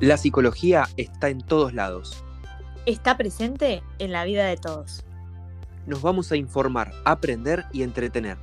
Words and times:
La 0.00 0.16
psicología 0.16 0.88
está 0.96 1.28
en 1.28 1.40
todos 1.40 1.72
lados. 1.72 2.24
Está 2.84 3.16
presente 3.16 3.80
en 4.00 4.10
la 4.10 4.24
vida 4.24 4.44
de 4.44 4.56
todos. 4.56 5.04
Nos 5.86 6.02
vamos 6.02 6.32
a 6.32 6.36
informar, 6.36 6.90
aprender 7.04 7.64
y 7.72 7.84
entretener. 7.84 8.36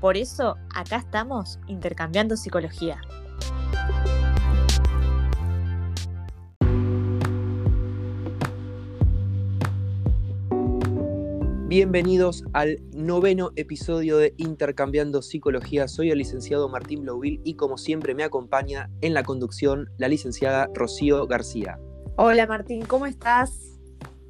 Por 0.00 0.16
eso, 0.16 0.56
acá 0.72 0.98
estamos 0.98 1.58
intercambiando 1.66 2.36
psicología. 2.36 3.00
Bienvenidos 11.74 12.44
al 12.52 12.82
noveno 12.92 13.52
episodio 13.56 14.18
de 14.18 14.34
Intercambiando 14.36 15.22
Psicología. 15.22 15.88
Soy 15.88 16.10
el 16.10 16.18
licenciado 16.18 16.68
Martín 16.68 17.00
Blauville 17.00 17.40
y 17.44 17.54
como 17.54 17.78
siempre 17.78 18.14
me 18.14 18.24
acompaña 18.24 18.90
en 19.00 19.14
la 19.14 19.22
conducción 19.22 19.88
la 19.96 20.08
licenciada 20.08 20.68
Rocío 20.74 21.26
García. 21.26 21.78
Hola 22.16 22.46
Martín, 22.46 22.84
¿cómo 22.84 23.06
estás? 23.06 23.80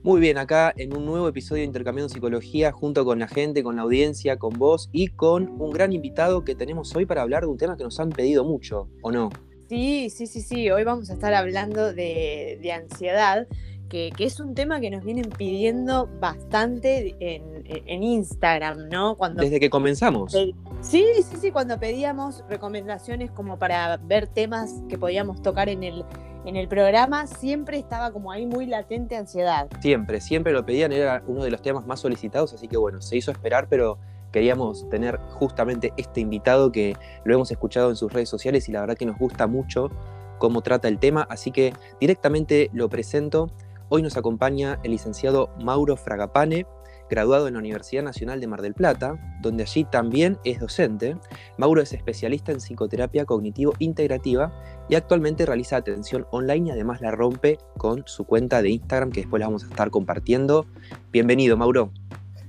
Muy 0.04 0.20
bien, 0.20 0.38
acá 0.38 0.72
en 0.76 0.96
un 0.96 1.04
nuevo 1.04 1.26
episodio 1.26 1.62
de 1.62 1.66
Intercambiando 1.66 2.14
Psicología 2.14 2.70
junto 2.70 3.04
con 3.04 3.18
la 3.18 3.26
gente, 3.26 3.64
con 3.64 3.74
la 3.74 3.82
audiencia, 3.82 4.36
con 4.36 4.56
vos 4.56 4.88
y 4.92 5.08
con 5.08 5.60
un 5.60 5.72
gran 5.72 5.92
invitado 5.92 6.44
que 6.44 6.54
tenemos 6.54 6.94
hoy 6.94 7.06
para 7.06 7.22
hablar 7.22 7.42
de 7.42 7.48
un 7.48 7.58
tema 7.58 7.76
que 7.76 7.82
nos 7.82 7.98
han 7.98 8.10
pedido 8.10 8.44
mucho, 8.44 8.88
¿o 9.02 9.10
no? 9.10 9.30
Sí, 9.68 10.10
sí, 10.10 10.28
sí, 10.28 10.42
sí. 10.42 10.70
Hoy 10.70 10.84
vamos 10.84 11.10
a 11.10 11.14
estar 11.14 11.34
hablando 11.34 11.92
de, 11.92 12.60
de 12.62 12.72
ansiedad 12.72 13.48
que, 13.92 14.10
es 14.24 14.40
un 14.40 14.54
tema 14.54 14.80
que 14.80 14.90
nos 14.90 15.04
vienen 15.04 15.28
pidiendo 15.28 16.08
bastante 16.18 17.14
en, 17.20 18.02
Instagram, 18.02 18.88
¿no? 18.88 19.16
Cuando 19.16 19.42
Desde 19.42 19.60
que 19.60 19.68
comenzamos. 19.68 20.32
Sí, 20.32 20.54
sí, 20.80 21.22
sí, 21.22 21.50
cuando 21.52 21.78
pedíamos 21.78 22.42
recomendaciones 22.48 23.30
como 23.30 23.58
para 23.58 23.98
ver 23.98 24.26
temas 24.26 24.82
que 24.88 24.96
podíamos 24.96 25.42
tocar 25.42 25.68
en 25.68 25.82
el, 25.82 26.04
en 26.46 26.56
el 26.56 26.68
programa, 26.68 27.26
siempre 27.26 27.78
estaba 27.78 28.10
como 28.12 28.32
ahí 28.32 28.46
muy 28.46 28.66
latente 28.66 29.16
ansiedad. 29.16 29.68
Siempre, 29.80 30.22
siempre 30.22 30.52
lo 30.54 30.64
pedían, 30.64 30.92
era 30.92 31.22
uno 31.26 31.44
de 31.44 31.50
los 31.50 31.60
temas 31.60 31.86
más 31.86 32.00
solicitados, 32.00 32.54
así 32.54 32.68
que 32.68 32.78
bueno, 32.78 33.02
se 33.02 33.16
hizo 33.16 33.30
esperar, 33.30 33.66
pero 33.68 33.98
queríamos 34.32 34.88
tener 34.88 35.18
justamente 35.34 35.92
este 35.98 36.20
invitado 36.20 36.72
que 36.72 36.96
lo 37.24 37.34
hemos 37.34 37.50
escuchado 37.50 37.90
en 37.90 37.96
sus 37.96 38.10
redes 38.10 38.30
sociales 38.30 38.68
y 38.70 38.72
la 38.72 38.80
verdad 38.80 38.96
que 38.96 39.04
nos 39.06 39.18
gusta 39.18 39.46
mucho 39.46 39.90
cómo 40.38 40.62
trata 40.62 40.88
el 40.88 40.98
tema, 40.98 41.26
así 41.28 41.52
que 41.52 41.74
directamente 42.00 42.70
lo 42.72 42.88
presento. 42.88 43.50
Hoy 43.94 44.00
nos 44.00 44.16
acompaña 44.16 44.80
el 44.84 44.92
licenciado 44.92 45.50
Mauro 45.62 45.98
Fragapane, 45.98 46.64
graduado 47.10 47.46
en 47.46 47.52
la 47.52 47.60
Universidad 47.60 48.02
Nacional 48.02 48.40
de 48.40 48.46
Mar 48.46 48.62
del 48.62 48.72
Plata, 48.72 49.20
donde 49.42 49.64
allí 49.64 49.84
también 49.84 50.38
es 50.44 50.60
docente. 50.60 51.18
Mauro 51.58 51.82
es 51.82 51.92
especialista 51.92 52.52
en 52.52 52.60
psicoterapia 52.60 53.26
cognitivo-integrativa 53.26 54.50
y 54.88 54.94
actualmente 54.94 55.44
realiza 55.44 55.76
atención 55.76 56.26
online 56.30 56.68
y 56.68 56.70
además 56.70 57.02
la 57.02 57.10
rompe 57.10 57.58
con 57.76 58.02
su 58.06 58.24
cuenta 58.24 58.62
de 58.62 58.70
Instagram 58.70 59.12
que 59.12 59.20
después 59.20 59.40
la 59.40 59.48
vamos 59.48 59.64
a 59.64 59.66
estar 59.66 59.90
compartiendo. 59.90 60.64
Bienvenido, 61.12 61.58
Mauro. 61.58 61.90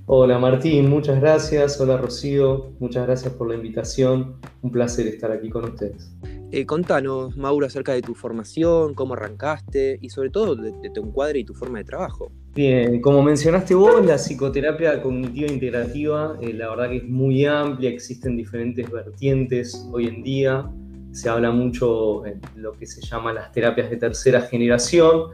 Hola 0.06 0.38
Martín, 0.38 0.88
muchas 0.88 1.20
gracias. 1.20 1.78
Hola 1.78 1.98
Rocío, 1.98 2.72
muchas 2.80 3.04
gracias 3.06 3.34
por 3.34 3.50
la 3.50 3.56
invitación. 3.56 4.36
Un 4.62 4.70
placer 4.70 5.06
estar 5.08 5.30
aquí 5.30 5.50
con 5.50 5.64
ustedes. 5.64 6.10
Eh, 6.56 6.66
contanos, 6.66 7.36
Mauro, 7.36 7.66
acerca 7.66 7.94
de 7.94 8.00
tu 8.00 8.14
formación, 8.14 8.94
cómo 8.94 9.14
arrancaste 9.14 9.98
y 10.00 10.08
sobre 10.08 10.30
todo 10.30 10.54
de, 10.54 10.70
tu 10.90 11.00
encuadre 11.00 11.40
y 11.40 11.44
tu 11.44 11.52
forma 11.52 11.78
de 11.78 11.84
trabajo. 11.84 12.30
Bien, 12.54 13.00
como 13.00 13.24
mencionaste 13.24 13.74
vos, 13.74 14.06
la 14.06 14.14
psicoterapia 14.14 15.02
cognitiva 15.02 15.50
integrativa, 15.50 16.38
eh, 16.40 16.52
la 16.52 16.70
verdad 16.70 16.90
que 16.90 16.98
es 16.98 17.08
muy 17.08 17.44
amplia, 17.44 17.90
existen 17.90 18.36
diferentes 18.36 18.88
vertientes 18.88 19.84
hoy 19.90 20.06
en 20.06 20.22
día, 20.22 20.70
se 21.10 21.28
habla 21.28 21.50
mucho 21.50 22.24
en 22.24 22.40
lo 22.54 22.70
que 22.70 22.86
se 22.86 23.00
llama 23.00 23.32
las 23.32 23.50
terapias 23.50 23.90
de 23.90 23.96
tercera 23.96 24.40
generación. 24.42 25.30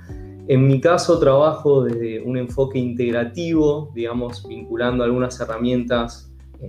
En 0.48 0.66
mi 0.66 0.80
caso 0.80 1.20
trabajo 1.20 1.84
desde 1.84 2.22
un 2.22 2.38
enfoque 2.38 2.78
integrativo, 2.78 3.92
digamos, 3.94 4.48
vinculando 4.48 5.04
algunas 5.04 5.38
herramientas 5.38 6.32
eh, 6.62 6.66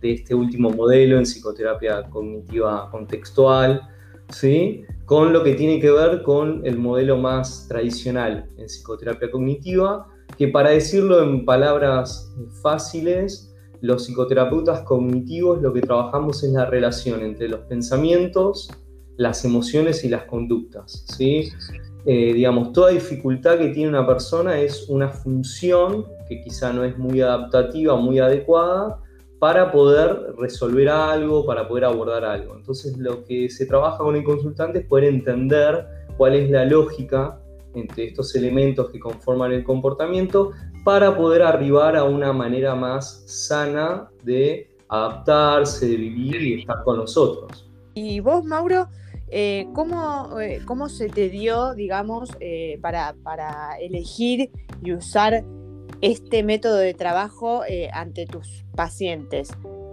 de 0.00 0.12
este 0.12 0.34
último 0.34 0.70
modelo 0.70 1.18
en 1.18 1.24
psicoterapia 1.24 2.02
cognitiva 2.10 2.88
contextual, 2.90 3.82
¿sí? 4.28 4.84
con 5.04 5.32
lo 5.32 5.42
que 5.42 5.54
tiene 5.54 5.80
que 5.80 5.90
ver 5.90 6.22
con 6.22 6.64
el 6.64 6.78
modelo 6.78 7.16
más 7.16 7.66
tradicional 7.68 8.48
en 8.56 8.66
psicoterapia 8.66 9.30
cognitiva, 9.30 10.06
que 10.38 10.48
para 10.48 10.70
decirlo 10.70 11.22
en 11.22 11.44
palabras 11.44 12.32
fáciles, 12.62 13.54
los 13.80 14.04
psicoterapeutas 14.04 14.82
cognitivos 14.82 15.60
lo 15.62 15.72
que 15.72 15.80
trabajamos 15.80 16.42
es 16.44 16.52
la 16.52 16.66
relación 16.66 17.22
entre 17.22 17.48
los 17.48 17.60
pensamientos, 17.60 18.70
las 19.16 19.44
emociones 19.44 20.04
y 20.04 20.08
las 20.08 20.24
conductas. 20.24 21.04
¿sí? 21.16 21.50
Eh, 22.06 22.32
digamos, 22.32 22.72
toda 22.72 22.90
dificultad 22.90 23.58
que 23.58 23.68
tiene 23.68 23.88
una 23.88 24.06
persona 24.06 24.58
es 24.58 24.88
una 24.88 25.08
función 25.08 26.06
que 26.28 26.40
quizá 26.40 26.72
no 26.72 26.84
es 26.84 26.96
muy 26.96 27.20
adaptativa, 27.20 27.96
muy 27.96 28.18
adecuada, 28.18 29.00
para 29.40 29.72
poder 29.72 30.34
resolver 30.38 30.90
algo, 30.90 31.46
para 31.46 31.66
poder 31.66 31.86
abordar 31.86 32.24
algo. 32.24 32.54
Entonces 32.54 32.96
lo 32.98 33.24
que 33.24 33.48
se 33.48 33.64
trabaja 33.64 33.98
con 33.98 34.14
el 34.14 34.22
consultante 34.22 34.80
es 34.80 34.86
poder 34.86 35.04
entender 35.04 35.86
cuál 36.18 36.34
es 36.34 36.50
la 36.50 36.66
lógica 36.66 37.40
entre 37.74 38.08
estos 38.08 38.34
elementos 38.36 38.90
que 38.90 39.00
conforman 39.00 39.52
el 39.52 39.64
comportamiento 39.64 40.52
para 40.84 41.16
poder 41.16 41.42
arribar 41.42 41.96
a 41.96 42.04
una 42.04 42.34
manera 42.34 42.74
más 42.74 43.24
sana 43.26 44.10
de 44.22 44.68
adaptarse, 44.88 45.88
de 45.88 45.96
vivir 45.96 46.42
y 46.42 46.60
estar 46.60 46.82
con 46.84 46.98
los 46.98 47.16
otros. 47.16 47.66
Y 47.94 48.20
vos, 48.20 48.44
Mauro, 48.44 48.88
eh, 49.28 49.68
¿cómo, 49.72 50.38
eh, 50.38 50.60
¿cómo, 50.66 50.90
se 50.90 51.08
te 51.08 51.30
dio, 51.30 51.74
digamos, 51.74 52.28
eh, 52.40 52.78
para, 52.82 53.14
para 53.22 53.78
elegir 53.80 54.50
y 54.82 54.92
usar 54.92 55.44
este 56.00 56.42
método 56.42 56.76
de 56.76 56.94
trabajo 56.94 57.62
eh, 57.68 57.90
ante 57.92 58.26
tus 58.26 58.64
pacientes? 58.74 59.50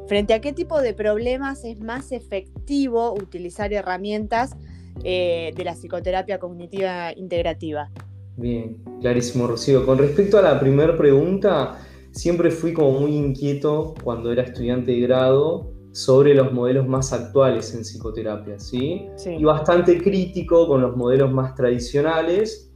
¿Frente 0.08 0.34
a 0.34 0.42
qué 0.42 0.54
tipo 0.54 0.82
de 0.82 0.94
problemas 0.94 1.66
es 1.66 1.82
más 1.82 2.12
efectivo 2.12 3.14
utilizar 3.14 3.74
herramientas 3.74 4.56
eh, 5.04 5.52
de 5.56 5.64
la 5.64 5.74
psicoterapia 5.74 6.40
cognitiva 6.40 7.12
integrativa? 7.14 7.92
Bien, 8.38 8.78
clarísimo, 9.02 9.48
Rocío. 9.48 9.86
Con 9.86 9.98
respecto 9.98 10.38
a 10.38 10.42
la 10.42 10.60
primera 10.60 10.96
pregunta, 10.96 11.80
siempre 12.12 12.52
fui 12.52 12.72
como 12.72 13.00
muy 13.00 13.16
inquieto 13.16 13.96
cuando 14.04 14.32
era 14.32 14.44
estudiante 14.44 14.92
de 14.92 15.02
grado 15.02 15.74
sobre 15.92 16.36
los 16.36 16.54
modelos 16.54 16.88
más 16.88 17.12
actuales 17.12 17.74
en 17.74 17.82
psicoterapia, 17.82 18.60
¿sí? 18.60 19.08
sí. 19.16 19.32
Y 19.32 19.44
bastante 19.44 20.02
crítico 20.02 20.68
con 20.68 20.82
los 20.82 20.96
modelos 20.96 21.32
más 21.32 21.56
tradicionales, 21.56 22.72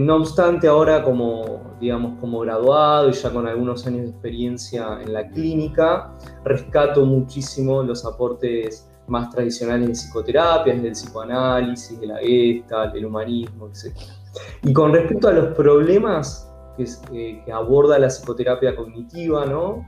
no 0.00 0.16
obstante, 0.16 0.66
ahora 0.66 1.02
como, 1.04 1.76
digamos, 1.80 2.18
como 2.20 2.40
graduado 2.40 3.10
y 3.10 3.12
ya 3.12 3.30
con 3.30 3.46
algunos 3.46 3.86
años 3.86 4.02
de 4.02 4.10
experiencia 4.10 4.98
en 5.00 5.12
la 5.12 5.28
clínica, 5.28 6.16
rescato 6.44 7.04
muchísimo 7.06 7.82
los 7.82 8.04
aportes 8.04 8.88
más 9.06 9.30
tradicionales 9.30 9.88
de 9.88 9.94
psicoterapia, 9.94 10.74
del 10.74 10.92
psicoanálisis, 10.92 12.00
de 12.00 12.06
la 12.06 12.18
gesta, 12.18 12.88
del 12.88 13.06
humanismo, 13.06 13.68
etc. 13.68 13.96
Y 14.62 14.72
con 14.72 14.92
respecto 14.92 15.28
a 15.28 15.32
los 15.32 15.54
problemas 15.54 16.50
que, 16.76 16.84
eh, 17.12 17.42
que 17.44 17.52
aborda 17.52 17.98
la 17.98 18.08
psicoterapia 18.08 18.74
cognitiva, 18.74 19.46
¿no? 19.46 19.84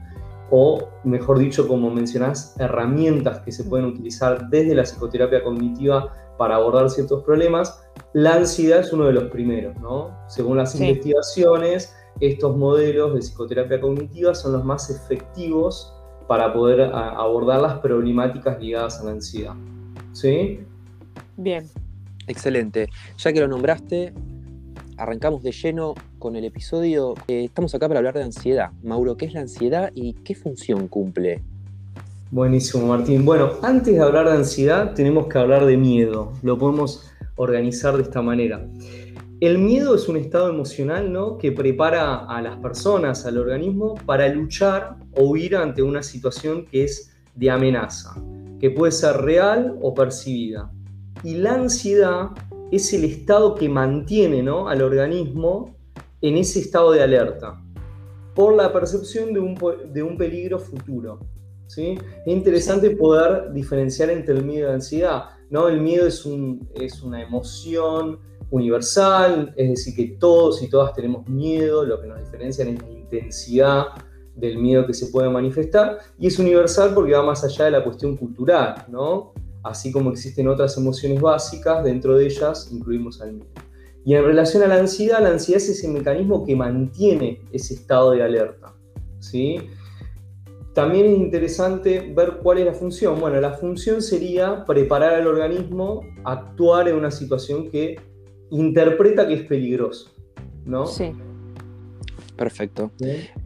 o 0.49 0.89
mejor 1.03 1.39
dicho, 1.39 1.67
como 1.67 1.89
mencionás, 1.89 2.55
herramientas 2.59 3.39
que 3.41 3.51
se 3.51 3.63
pueden 3.65 3.87
utilizar 3.87 4.47
desde 4.49 4.75
la 4.75 4.83
psicoterapia 4.83 5.43
cognitiva 5.43 6.13
para 6.37 6.55
abordar 6.55 6.89
ciertos 6.89 7.23
problemas, 7.23 7.83
la 8.13 8.35
ansiedad 8.35 8.79
es 8.79 8.93
uno 8.93 9.05
de 9.05 9.13
los 9.13 9.25
primeros, 9.25 9.75
¿no? 9.79 10.17
Según 10.27 10.57
las 10.57 10.79
investigaciones, 10.79 11.95
estos 12.19 12.55
modelos 12.57 13.13
de 13.13 13.19
psicoterapia 13.19 13.79
cognitiva 13.79 14.33
son 14.33 14.53
los 14.53 14.63
más 14.63 14.89
efectivos 14.89 15.93
para 16.27 16.53
poder 16.53 16.81
abordar 16.81 17.61
las 17.61 17.79
problemáticas 17.79 18.59
ligadas 18.59 18.99
a 18.99 19.05
la 19.05 19.11
ansiedad. 19.11 19.53
¿Sí? 20.13 20.59
Bien. 21.37 21.65
Excelente. 22.27 22.89
Ya 23.17 23.31
que 23.31 23.39
lo 23.39 23.47
nombraste, 23.47 24.13
arrancamos 24.97 25.43
de 25.43 25.51
lleno 25.51 25.95
con 26.19 26.35
el 26.35 26.43
episodio. 26.43 27.13
Eh, 27.27 27.45
estamos 27.45 27.73
acá 27.73 27.87
para 27.87 27.99
hablar 27.99 28.15
de 28.15 28.23
ansiedad. 28.23 28.71
Mauro, 28.83 29.15
¿qué 29.15 29.25
es 29.25 29.33
la 29.33 29.41
ansiedad 29.41 29.91
y 29.95 30.13
qué 30.13 30.35
función 30.35 30.89
cumple? 30.89 31.41
Buenísimo, 32.29 32.87
Martín. 32.87 33.23
Bueno, 33.23 33.51
antes 33.61 33.95
de 33.95 34.01
hablar 34.01 34.25
de 34.27 34.33
ansiedad, 34.33 34.93
tenemos 34.93 35.27
que 35.27 35.37
hablar 35.37 35.65
de 35.65 35.77
miedo. 35.77 36.33
Lo 36.43 36.57
podemos 36.57 37.09
organizar 37.37 37.95
de 37.95 38.03
esta 38.03 38.21
manera. 38.21 38.67
El 39.39 39.59
miedo 39.59 39.95
es 39.95 40.09
un 40.09 40.17
estado 40.17 40.49
emocional 40.49 41.13
¿no? 41.13 41.37
que 41.37 41.53
prepara 41.53 42.25
a 42.25 42.41
las 42.41 42.57
personas, 42.57 43.25
al 43.25 43.37
organismo, 43.37 43.95
para 44.05 44.27
luchar 44.27 44.97
o 45.15 45.23
huir 45.23 45.55
ante 45.55 45.81
una 45.81 46.03
situación 46.03 46.65
que 46.65 46.83
es 46.83 47.13
de 47.33 47.49
amenaza, 47.49 48.21
que 48.59 48.71
puede 48.71 48.91
ser 48.91 49.15
real 49.21 49.77
o 49.81 49.93
percibida. 49.93 50.69
Y 51.23 51.35
la 51.35 51.53
ansiedad 51.53 52.31
es 52.73 52.91
el 52.91 53.05
estado 53.05 53.55
que 53.55 53.69
mantiene 53.69 54.43
¿no? 54.43 54.67
al 54.67 54.81
organismo 54.81 55.77
en 56.19 56.35
ese 56.35 56.59
estado 56.59 56.91
de 56.91 57.03
alerta, 57.03 57.57
por 58.35 58.53
la 58.53 58.73
percepción 58.73 59.33
de 59.33 59.39
un, 59.39 59.55
de 59.93 60.03
un 60.03 60.17
peligro 60.17 60.59
futuro. 60.59 61.19
¿Sí? 61.67 61.97
Es 62.25 62.33
interesante 62.33 62.91
poder 62.91 63.51
diferenciar 63.53 64.09
entre 64.09 64.35
el 64.35 64.43
miedo 64.43 64.65
y 64.65 64.69
la 64.69 64.73
ansiedad. 64.75 65.23
¿no? 65.49 65.67
El 65.67 65.81
miedo 65.81 66.07
es, 66.07 66.25
un, 66.25 66.67
es 66.75 67.01
una 67.01 67.21
emoción 67.21 68.19
universal, 68.49 69.53
es 69.55 69.69
decir, 69.69 69.95
que 69.95 70.17
todos 70.17 70.61
y 70.61 70.69
todas 70.69 70.93
tenemos 70.93 71.27
miedo, 71.27 71.85
lo 71.85 72.01
que 72.01 72.07
nos 72.07 72.19
diferencia 72.19 72.63
es 72.65 72.81
la 72.81 72.89
intensidad 72.89 73.85
del 74.35 74.57
miedo 74.57 74.85
que 74.85 74.93
se 74.93 75.07
puede 75.07 75.29
manifestar, 75.29 75.97
y 76.17 76.27
es 76.27 76.39
universal 76.39 76.93
porque 76.93 77.13
va 77.13 77.23
más 77.23 77.43
allá 77.43 77.65
de 77.65 77.71
la 77.71 77.83
cuestión 77.83 78.15
cultural, 78.15 78.85
¿no? 78.87 79.33
Así 79.63 79.91
como 79.91 80.11
existen 80.11 80.47
otras 80.47 80.77
emociones 80.77 81.19
básicas, 81.19 81.83
dentro 81.83 82.15
de 82.15 82.27
ellas 82.27 82.69
incluimos 82.71 83.19
al 83.21 83.33
miedo. 83.33 83.49
Y 84.05 84.13
en 84.13 84.23
relación 84.23 84.63
a 84.63 84.67
la 84.67 84.77
ansiedad, 84.77 85.21
la 85.21 85.29
ansiedad 85.29 85.61
es 85.61 85.69
ese 85.69 85.89
mecanismo 85.89 86.45
que 86.45 86.55
mantiene 86.55 87.41
ese 87.51 87.73
estado 87.73 88.11
de 88.11 88.23
alerta, 88.23 88.73
¿sí? 89.19 89.59
También 90.77 91.07
es 91.07 91.17
interesante 91.17 92.13
ver 92.15 92.37
cuál 92.43 92.59
es 92.59 92.65
la 92.67 92.73
función. 92.75 93.19
Bueno, 93.19 93.41
la 93.41 93.53
función 93.53 93.99
sería 93.99 94.63
preparar 94.63 95.15
al 95.15 95.25
organismo 95.25 96.01
a 96.23 96.33
actuar 96.33 96.87
en 96.87 96.93
una 96.93 97.09
situación 97.09 97.71
que 97.71 97.99
interpreta 98.51 99.27
que 99.27 99.33
es 99.33 99.41
peligroso, 99.47 100.11
¿no? 100.65 100.85
Sí. 100.85 101.13
Perfecto. 102.37 102.91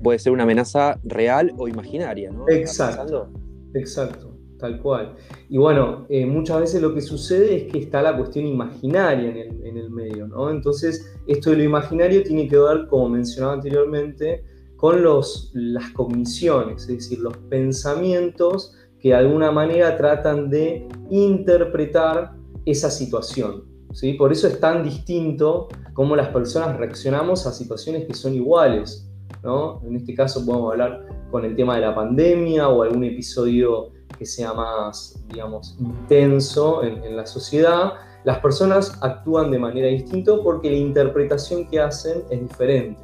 Puede 0.03 0.19
ser 0.19 0.33
una 0.33 0.43
amenaza 0.43 0.99
real 1.05 1.53
o 1.57 1.69
imaginaria, 1.69 2.31
¿no? 2.31 2.49
Exacto. 2.49 3.29
Exacto, 3.75 4.35
tal 4.59 4.81
cual. 4.81 5.15
Y 5.47 5.57
bueno, 5.57 6.07
eh, 6.09 6.25
muchas 6.25 6.59
veces 6.59 6.81
lo 6.81 6.93
que 6.93 6.99
sucede 6.99 7.55
es 7.55 7.71
que 7.71 7.79
está 7.79 8.01
la 8.01 8.17
cuestión 8.17 8.45
imaginaria 8.45 9.29
en 9.29 9.37
el, 9.37 9.65
en 9.67 9.77
el 9.77 9.89
medio, 9.89 10.27
¿no? 10.27 10.49
Entonces, 10.51 11.15
esto 11.27 11.51
de 11.51 11.55
lo 11.55 11.63
imaginario 11.63 12.23
tiene 12.23 12.49
que 12.49 12.57
ver, 12.57 12.87
como 12.87 13.07
mencionaba 13.07 13.53
anteriormente, 13.53 14.43
con 14.81 15.03
los, 15.03 15.51
las 15.53 15.91
cogniciones, 15.91 16.81
es 16.81 16.87
decir, 16.87 17.19
los 17.19 17.37
pensamientos 17.37 18.75
que 18.99 19.09
de 19.09 19.15
alguna 19.15 19.51
manera 19.51 19.95
tratan 19.95 20.49
de 20.49 20.87
interpretar 21.11 22.33
esa 22.65 22.89
situación. 22.89 23.63
¿sí? 23.93 24.13
Por 24.13 24.31
eso 24.31 24.47
es 24.47 24.59
tan 24.59 24.83
distinto 24.83 25.67
cómo 25.93 26.15
las 26.15 26.29
personas 26.29 26.77
reaccionamos 26.77 27.45
a 27.45 27.51
situaciones 27.51 28.07
que 28.07 28.15
son 28.15 28.33
iguales. 28.33 29.07
¿no? 29.43 29.83
En 29.85 29.97
este 29.97 30.15
caso 30.15 30.43
podemos 30.43 30.71
hablar 30.71 31.05
con 31.29 31.45
el 31.45 31.55
tema 31.55 31.75
de 31.75 31.81
la 31.81 31.93
pandemia 31.93 32.67
o 32.67 32.81
algún 32.81 33.03
episodio 33.03 33.91
que 34.17 34.25
sea 34.25 34.51
más, 34.51 35.23
digamos, 35.29 35.77
intenso 35.79 36.83
en, 36.83 37.03
en 37.03 37.17
la 37.17 37.27
sociedad. 37.27 37.93
Las 38.23 38.39
personas 38.39 38.97
actúan 39.03 39.51
de 39.51 39.59
manera 39.59 39.89
distinta 39.89 40.33
porque 40.43 40.71
la 40.71 40.77
interpretación 40.77 41.67
que 41.69 41.79
hacen 41.79 42.23
es 42.31 42.41
diferente. 42.41 43.03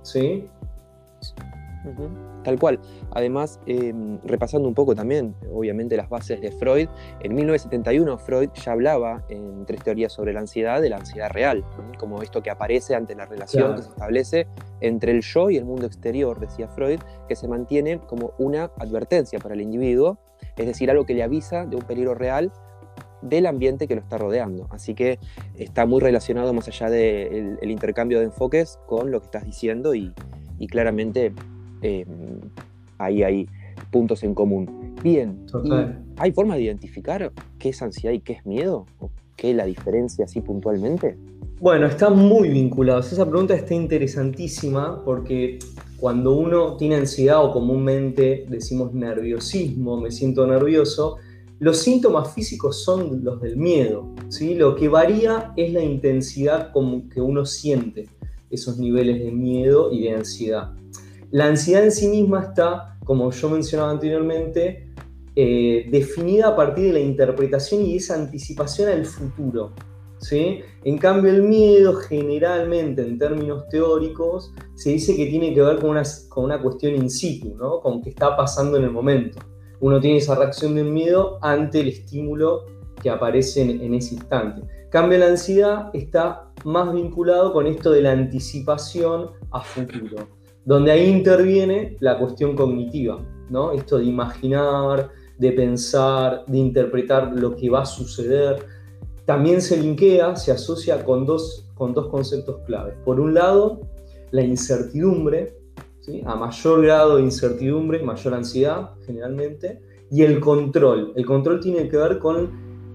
¿sí? 0.00 0.48
Tal 2.44 2.58
cual. 2.58 2.80
Además, 3.12 3.60
em, 3.66 4.18
repasando 4.24 4.68
un 4.68 4.74
poco 4.74 4.94
también, 4.94 5.34
obviamente, 5.52 5.96
las 5.96 6.08
bases 6.08 6.40
de 6.40 6.50
Freud, 6.50 6.88
en 7.20 7.34
1971 7.34 8.18
Freud 8.18 8.50
ya 8.54 8.72
hablaba 8.72 9.24
en 9.28 9.66
tres 9.66 9.82
teorías 9.82 10.12
sobre 10.12 10.32
la 10.32 10.40
ansiedad 10.40 10.80
de 10.80 10.90
la 10.90 10.96
ansiedad 10.96 11.30
real, 11.30 11.64
como 11.98 12.22
esto 12.22 12.42
que 12.42 12.50
aparece 12.50 12.94
ante 12.94 13.14
la 13.14 13.26
relación 13.26 13.76
que 13.76 13.82
se 13.82 13.88
establece 13.88 14.46
entre 14.80 15.12
el 15.12 15.22
yo 15.22 15.50
y 15.50 15.56
el 15.56 15.64
mundo 15.64 15.86
exterior, 15.86 16.38
decía 16.38 16.68
Freud, 16.68 17.00
que 17.28 17.36
se 17.36 17.48
mantiene 17.48 17.98
como 18.00 18.32
una 18.38 18.70
advertencia 18.78 19.38
para 19.38 19.54
el 19.54 19.60
individuo, 19.60 20.18
es 20.56 20.66
decir, 20.66 20.90
algo 20.90 21.04
que 21.04 21.14
le 21.14 21.22
avisa 21.22 21.66
de 21.66 21.76
un 21.76 21.82
peligro 21.82 22.14
real 22.14 22.52
del 23.22 23.46
ambiente 23.46 23.88
que 23.88 23.94
lo 23.94 24.00
está 24.00 24.16
rodeando. 24.18 24.68
Así 24.70 24.94
que 24.94 25.18
está 25.56 25.86
muy 25.86 26.00
relacionado 26.00 26.52
más 26.52 26.68
allá 26.68 26.88
del 26.88 27.58
intercambio 27.70 28.18
de 28.18 28.26
enfoques 28.26 28.78
con 28.86 29.10
lo 29.10 29.20
que 29.20 29.26
estás 29.26 29.44
diciendo 29.44 29.94
y, 29.94 30.14
y 30.58 30.66
claramente 30.68 31.32
eh, 31.82 32.06
ahí 32.98 33.22
hay 33.22 33.48
puntos 33.90 34.22
en 34.24 34.34
común. 34.34 34.94
Bien, 35.02 35.46
¿hay 36.16 36.32
forma 36.32 36.56
de 36.56 36.62
identificar 36.62 37.32
qué 37.58 37.70
es 37.70 37.82
ansiedad 37.82 38.14
y 38.14 38.20
qué 38.20 38.34
es 38.34 38.46
miedo? 38.46 38.86
¿O 38.98 39.10
qué 39.36 39.50
es 39.50 39.56
la 39.56 39.64
diferencia 39.64 40.24
así 40.24 40.40
puntualmente? 40.40 41.16
Bueno, 41.60 41.86
están 41.86 42.16
muy 42.16 42.48
vinculados. 42.48 43.12
Esa 43.12 43.28
pregunta 43.28 43.54
está 43.54 43.74
interesantísima 43.74 45.02
porque 45.04 45.58
cuando 45.96 46.36
uno 46.36 46.76
tiene 46.76 46.96
ansiedad 46.96 47.44
o 47.44 47.52
comúnmente 47.52 48.46
decimos 48.48 48.92
nerviosismo, 48.94 50.00
me 50.00 50.12
siento 50.12 50.46
nervioso, 50.46 51.16
los 51.58 51.78
síntomas 51.78 52.32
físicos 52.32 52.84
son 52.84 53.24
los 53.24 53.40
del 53.40 53.56
miedo. 53.56 54.08
¿sí? 54.28 54.54
Lo 54.54 54.76
que 54.76 54.88
varía 54.88 55.52
es 55.56 55.72
la 55.72 55.82
intensidad 55.82 56.70
con 56.72 57.08
que 57.08 57.20
uno 57.20 57.44
siente 57.44 58.08
esos 58.50 58.78
niveles 58.78 59.18
de 59.18 59.32
miedo 59.32 59.92
y 59.92 60.02
de 60.02 60.14
ansiedad. 60.14 60.72
La 61.30 61.46
ansiedad 61.46 61.84
en 61.84 61.92
sí 61.92 62.08
misma 62.08 62.40
está, 62.40 62.98
como 63.04 63.30
yo 63.30 63.50
mencionaba 63.50 63.90
anteriormente, 63.90 64.94
eh, 65.36 65.86
definida 65.90 66.48
a 66.48 66.56
partir 66.56 66.86
de 66.86 66.92
la 66.94 67.00
interpretación 67.00 67.82
y 67.82 67.96
esa 67.96 68.14
anticipación 68.14 68.88
al 68.88 69.04
futuro. 69.04 69.74
¿sí? 70.20 70.60
En 70.84 70.96
cambio, 70.96 71.30
el 71.30 71.42
miedo 71.42 71.96
generalmente, 71.96 73.02
en 73.02 73.18
términos 73.18 73.68
teóricos, 73.68 74.54
se 74.74 74.90
dice 74.90 75.14
que 75.14 75.26
tiene 75.26 75.52
que 75.52 75.60
ver 75.60 75.78
con 75.80 75.90
una, 75.90 76.62
cuestión 76.62 76.94
in 76.94 77.10
situ, 77.10 77.54
¿no? 77.56 77.80
con 77.80 78.00
qué 78.00 78.08
está 78.08 78.34
pasando 78.34 78.78
en 78.78 78.84
el 78.84 78.90
momento. 78.90 79.38
Uno 79.80 80.00
tiene 80.00 80.16
esa 80.16 80.34
reacción 80.34 80.76
del 80.76 80.86
miedo 80.90 81.38
ante 81.42 81.80
el 81.80 81.88
estímulo 81.88 82.64
que 83.02 83.10
aparece 83.10 83.60
en, 83.60 83.82
en 83.82 83.94
ese 83.94 84.14
instante. 84.14 84.62
En 84.62 84.90
cambio, 84.90 85.18
la 85.18 85.26
ansiedad 85.26 85.90
está 85.92 86.50
más 86.64 86.90
vinculado 86.90 87.52
con 87.52 87.66
esto 87.66 87.90
de 87.90 88.00
la 88.00 88.12
anticipación 88.12 89.32
a 89.50 89.60
futuro 89.60 90.37
donde 90.68 90.92
ahí 90.92 91.08
interviene 91.08 91.96
la 92.00 92.18
cuestión 92.18 92.54
cognitiva, 92.54 93.18
¿no? 93.48 93.72
Esto 93.72 93.96
de 93.96 94.04
imaginar, 94.04 95.08
de 95.38 95.52
pensar, 95.52 96.44
de 96.46 96.58
interpretar 96.58 97.32
lo 97.32 97.56
que 97.56 97.70
va 97.70 97.80
a 97.80 97.86
suceder. 97.86 98.66
También 99.24 99.62
se 99.62 99.78
linkea, 99.78 100.36
se 100.36 100.52
asocia 100.52 101.02
con 101.06 101.24
dos, 101.24 101.66
con 101.74 101.94
dos 101.94 102.08
conceptos 102.08 102.58
claves. 102.66 102.96
Por 103.02 103.18
un 103.18 103.32
lado, 103.32 103.80
la 104.30 104.42
incertidumbre, 104.42 105.56
¿sí? 106.00 106.20
a 106.26 106.36
mayor 106.36 106.82
grado 106.82 107.16
de 107.16 107.22
incertidumbre, 107.22 108.02
mayor 108.02 108.34
ansiedad 108.34 108.90
generalmente, 109.06 109.80
y 110.10 110.22
el 110.22 110.38
control. 110.38 111.14
El 111.16 111.24
control 111.24 111.60
tiene 111.60 111.88
que 111.88 111.96
ver 111.96 112.18
con 112.18 112.50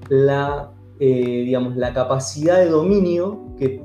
la, 0.09 0.71
eh, 0.99 1.41
digamos, 1.43 1.75
la 1.75 1.91
capacidad 1.91 2.59
de 2.59 2.69
dominio 2.69 3.55
que 3.57 3.81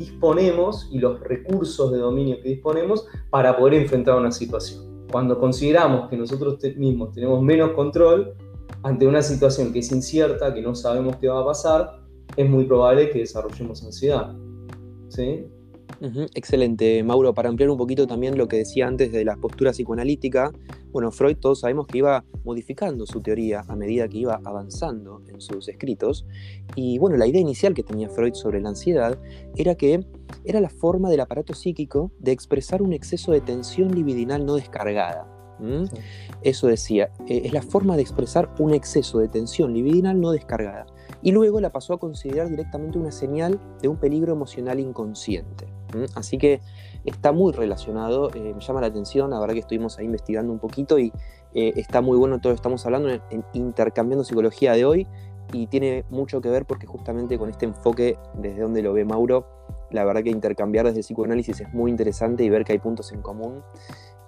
disponemos 0.00 0.88
y 0.90 0.98
los 0.98 1.20
recursos 1.20 1.92
de 1.92 1.98
dominio 1.98 2.38
que 2.42 2.48
disponemos 2.48 3.06
para 3.28 3.56
poder 3.56 3.74
enfrentar 3.74 4.16
una 4.18 4.32
situación. 4.32 5.06
Cuando 5.12 5.38
consideramos 5.38 6.08
que 6.08 6.16
nosotros 6.16 6.58
mismos 6.76 7.12
tenemos 7.12 7.42
menos 7.42 7.72
control 7.72 8.34
ante 8.82 9.06
una 9.06 9.20
situación 9.20 9.72
que 9.72 9.80
es 9.80 9.92
incierta, 9.92 10.54
que 10.54 10.62
no 10.62 10.74
sabemos 10.74 11.16
qué 11.16 11.28
va 11.28 11.42
a 11.42 11.44
pasar, 11.44 12.00
es 12.34 12.48
muy 12.48 12.64
probable 12.64 13.10
que 13.10 13.18
desarrollemos 13.18 13.84
ansiedad. 13.84 14.34
¿Sí? 15.08 15.46
Excelente, 16.34 17.02
Mauro. 17.02 17.34
Para 17.34 17.50
ampliar 17.50 17.70
un 17.70 17.76
poquito 17.76 18.06
también 18.06 18.38
lo 18.38 18.48
que 18.48 18.56
decía 18.56 18.86
antes 18.86 19.12
de 19.12 19.24
la 19.24 19.36
postura 19.36 19.72
psicoanalítica, 19.72 20.50
bueno, 20.92 21.10
Freud 21.10 21.36
todos 21.36 21.60
sabemos 21.60 21.86
que 21.86 21.98
iba 21.98 22.24
modificando 22.44 23.06
su 23.06 23.20
teoría 23.20 23.64
a 23.68 23.76
medida 23.76 24.08
que 24.08 24.18
iba 24.18 24.40
avanzando 24.44 25.22
en 25.28 25.40
sus 25.40 25.68
escritos. 25.68 26.26
Y 26.74 26.98
bueno, 26.98 27.16
la 27.16 27.26
idea 27.26 27.40
inicial 27.40 27.74
que 27.74 27.82
tenía 27.82 28.08
Freud 28.08 28.34
sobre 28.34 28.60
la 28.60 28.70
ansiedad 28.70 29.18
era 29.56 29.74
que 29.74 30.06
era 30.44 30.60
la 30.60 30.70
forma 30.70 31.10
del 31.10 31.20
aparato 31.20 31.54
psíquico 31.54 32.10
de 32.18 32.32
expresar 32.32 32.80
un 32.80 32.92
exceso 32.92 33.32
de 33.32 33.40
tensión 33.40 33.94
libidinal 33.94 34.46
no 34.46 34.54
descargada. 34.54 35.36
Eso 36.42 36.68
decía, 36.68 37.10
eh, 37.28 37.42
es 37.44 37.52
la 37.52 37.60
forma 37.60 37.96
de 37.96 38.02
expresar 38.02 38.48
un 38.58 38.72
exceso 38.72 39.18
de 39.18 39.28
tensión 39.28 39.74
libidinal 39.74 40.18
no 40.18 40.30
descargada. 40.30 40.86
Y 41.22 41.32
luego 41.32 41.60
la 41.60 41.70
pasó 41.70 41.92
a 41.92 41.98
considerar 41.98 42.48
directamente 42.48 42.98
una 42.98 43.12
señal 43.12 43.60
de 43.82 43.88
un 43.88 43.98
peligro 43.98 44.32
emocional 44.32 44.80
inconsciente. 44.80 45.66
Así 46.14 46.38
que 46.38 46.60
está 47.04 47.32
muy 47.32 47.52
relacionado, 47.52 48.30
eh, 48.34 48.52
me 48.54 48.60
llama 48.60 48.80
la 48.80 48.88
atención, 48.88 49.30
la 49.30 49.40
verdad 49.40 49.54
que 49.54 49.60
estuvimos 49.60 49.98
ahí 49.98 50.06
investigando 50.06 50.52
un 50.52 50.58
poquito 50.58 50.98
y 50.98 51.12
eh, 51.54 51.72
está 51.76 52.00
muy 52.00 52.16
bueno 52.16 52.38
todo 52.38 52.50
lo 52.50 52.54
que 52.54 52.60
estamos 52.60 52.84
hablando 52.86 53.10
en, 53.10 53.44
intercambiando 53.52 54.24
psicología 54.24 54.72
de 54.72 54.84
hoy 54.84 55.06
y 55.52 55.66
tiene 55.66 56.04
mucho 56.10 56.40
que 56.40 56.48
ver 56.48 56.64
porque 56.64 56.86
justamente 56.86 57.38
con 57.38 57.50
este 57.50 57.66
enfoque 57.66 58.18
desde 58.34 58.60
donde 58.60 58.82
lo 58.82 58.92
ve 58.92 59.04
Mauro, 59.04 59.46
la 59.90 60.04
verdad 60.04 60.22
que 60.22 60.30
intercambiar 60.30 60.86
desde 60.86 61.00
el 61.00 61.04
psicoanálisis 61.04 61.60
es 61.60 61.74
muy 61.74 61.90
interesante 61.90 62.44
y 62.44 62.50
ver 62.50 62.64
que 62.64 62.72
hay 62.72 62.78
puntos 62.78 63.12
en 63.12 63.22
común 63.22 63.62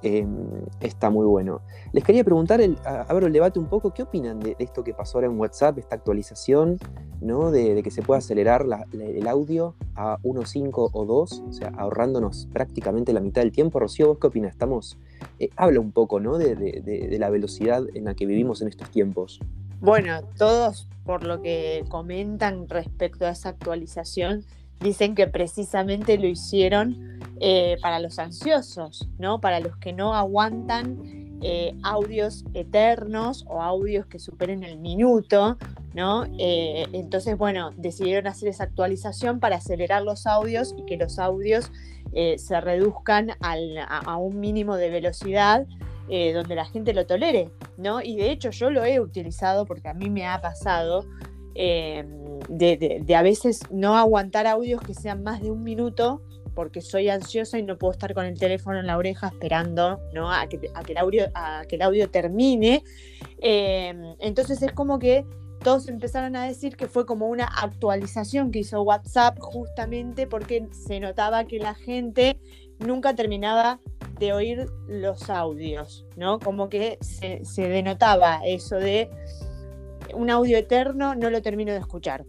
Em, 0.03 0.67
está 0.81 1.11
muy 1.11 1.27
bueno. 1.27 1.61
Les 1.93 2.03
quería 2.03 2.25
preguntar, 2.25 2.61
el, 2.61 2.77
abro 2.85 3.29
el 3.29 3.33
debate 3.33 3.61
un 3.61 3.67
poco, 3.67 3.95
¿qué 3.95 4.03
opinan 4.03 4.41
de, 4.41 4.57
esto 4.59 4.83
que 4.83 4.95
pasó 4.95 5.19
ahora 5.19 5.29
en 5.29 5.39
WhatsApp, 5.39 5.79
esta 5.79 5.95
actualización, 5.95 6.79
¿no? 7.21 7.53
de, 7.53 7.81
que 7.85 7.91
se 7.93 8.03
pueda 8.03 8.19
acelerar 8.19 8.67
el 8.93 9.29
audio 9.29 9.77
a 9.95 10.19
1.5 10.23 10.91
o 10.93 11.05
2, 11.05 11.43
o 11.49 11.53
sea, 11.53 11.73
ahorrándonos 11.77 12.49
prácticamente 12.53 13.13
la 13.13 13.21
mitad 13.21 13.43
del 13.43 13.53
tiempo? 13.53 13.79
Rocío, 13.79 14.09
¿vos 14.09 14.19
qué 14.19 14.27
opinas? 14.27 14.51
Estamos, 14.51 14.99
eh, 15.39 15.51
habla 15.57 15.79
un 15.79 15.93
poco 15.93 16.19
¿no? 16.19 16.37
de, 16.37 16.57
de 16.57 17.19
la 17.21 17.31
velocidad 17.31 17.85
en 17.95 18.07
la 18.07 18.15
que 18.15 18.27
vivimos 18.27 18.61
en 18.61 18.69
estos 18.69 18.91
tiempos. 18.91 19.41
Bueno, 19.81 20.23
todos 20.37 20.89
por 21.05 21.25
lo 21.25 21.43
que 21.43 21.85
comentan 21.89 22.69
respecto 22.69 23.27
a 23.27 23.31
esa 23.31 23.51
actualización, 23.51 24.45
dicen 24.83 25.15
que 25.15 25.27
precisamente 25.27 26.19
lo 26.19 26.27
hicieron 26.27 27.21
eh, 27.41 27.77
para 27.83 27.99
los 27.99 28.19
ansiosos, 28.19 29.09
¿no? 29.19 29.41
Para 29.41 29.61
los 29.61 29.77
que 29.79 29.93
no 29.93 30.15
aguantan 30.15 31.39
eh, 31.43 31.75
audios 31.83 32.45
eternos 32.55 33.45
o 33.49 33.63
audios 33.63 34.07
que 34.07 34.21
superen 34.21 34.63
el 34.63 34.79
minuto, 34.79 35.57
¿no? 35.93 36.25
Eh, 36.39 36.87
entonces, 36.93 37.37
bueno, 37.37 37.73
decidieron 37.77 38.29
hacer 38.29 38.49
esa 38.49 38.65
actualización 38.65 39.41
para 39.41 39.57
acelerar 39.57 40.03
los 40.03 40.27
audios 40.27 40.75
y 40.79 40.85
que 40.85 40.97
los 40.97 41.19
audios 41.19 41.73
se 42.37 42.61
reduzcan 42.61 43.31
a, 43.41 44.17
un 44.19 44.39
mínimo 44.39 44.77
de 44.77 44.91
velocidad 44.91 45.67
donde 46.09 46.55
la 46.55 46.67
gente 46.67 46.93
lo 46.93 47.07
tolere, 47.07 47.51
¿no? 47.79 48.03
Y 48.03 48.17
de 48.17 48.31
hecho 48.31 48.51
yo 48.51 48.71
lo 48.71 48.85
he 48.85 49.01
utilizado 49.01 49.65
porque 49.65 49.89
a 49.89 49.95
mí 49.95 50.11
me 50.11 50.27
ha 50.27 50.43
pasado 50.43 51.07
de, 51.55 53.15
a 53.17 53.23
veces 53.23 53.61
no 53.71 53.97
aguantar 53.97 54.47
audios 54.47 54.81
que 54.83 54.95
sean 54.95 55.23
más 55.23 55.43
de 55.43 55.51
un 55.51 55.63
minuto 55.63 56.23
porque 56.55 56.81
soy 56.81 57.09
ansiosa 57.09 57.59
y 57.59 57.63
no 57.63 57.79
puedo 57.79 57.93
estar 57.93 58.13
con 58.15 58.27
el 58.27 58.39
teléfono 58.39 58.79
en 58.79 58.87
la 58.87 58.99
oreja 58.99 59.29
esperando 59.29 60.01
¿no? 60.13 60.31
a, 60.31 60.47
que, 60.49 60.61
el 60.89 60.99
audio, 60.99 61.25
a 61.35 61.65
que 61.67 61.77
el 61.77 61.83
audio 61.83 62.11
termine. 62.11 62.83
Em, 63.41 64.15
entonces 64.19 64.61
es 64.63 64.73
como 64.73 64.99
que 64.99 65.25
todos 65.63 65.89
empezaron 65.89 66.37
a 66.37 66.45
decir 66.45 66.77
que 66.77 66.89
fue 66.89 67.07
como 67.07 67.29
una 67.29 67.47
actualización 67.47 68.51
que 68.51 68.61
hizo 68.61 68.83
WhatsApp 68.83 69.39
justamente 69.41 70.27
porque 70.27 70.69
se 70.73 71.01
notaba 71.01 71.45
que 71.45 71.59
la 71.59 71.75
gente 71.75 72.39
nunca 72.81 73.15
terminaba 73.15 73.79
de 74.19 74.33
oír 74.33 74.67
los 74.89 75.31
audios, 75.31 76.05
¿no? 76.17 76.39
Como 76.39 76.69
que 76.69 76.99
se, 77.01 77.45
se 77.45 77.69
denotaba 77.69 78.41
eso 78.45 78.77
de 78.77 79.11
un 80.15 80.31
audio 80.31 80.57
eterno, 80.57 81.15
no 81.15 81.31
lo 81.31 81.43
termino 81.43 81.73
de 81.73 81.79
escuchar. 81.79 82.25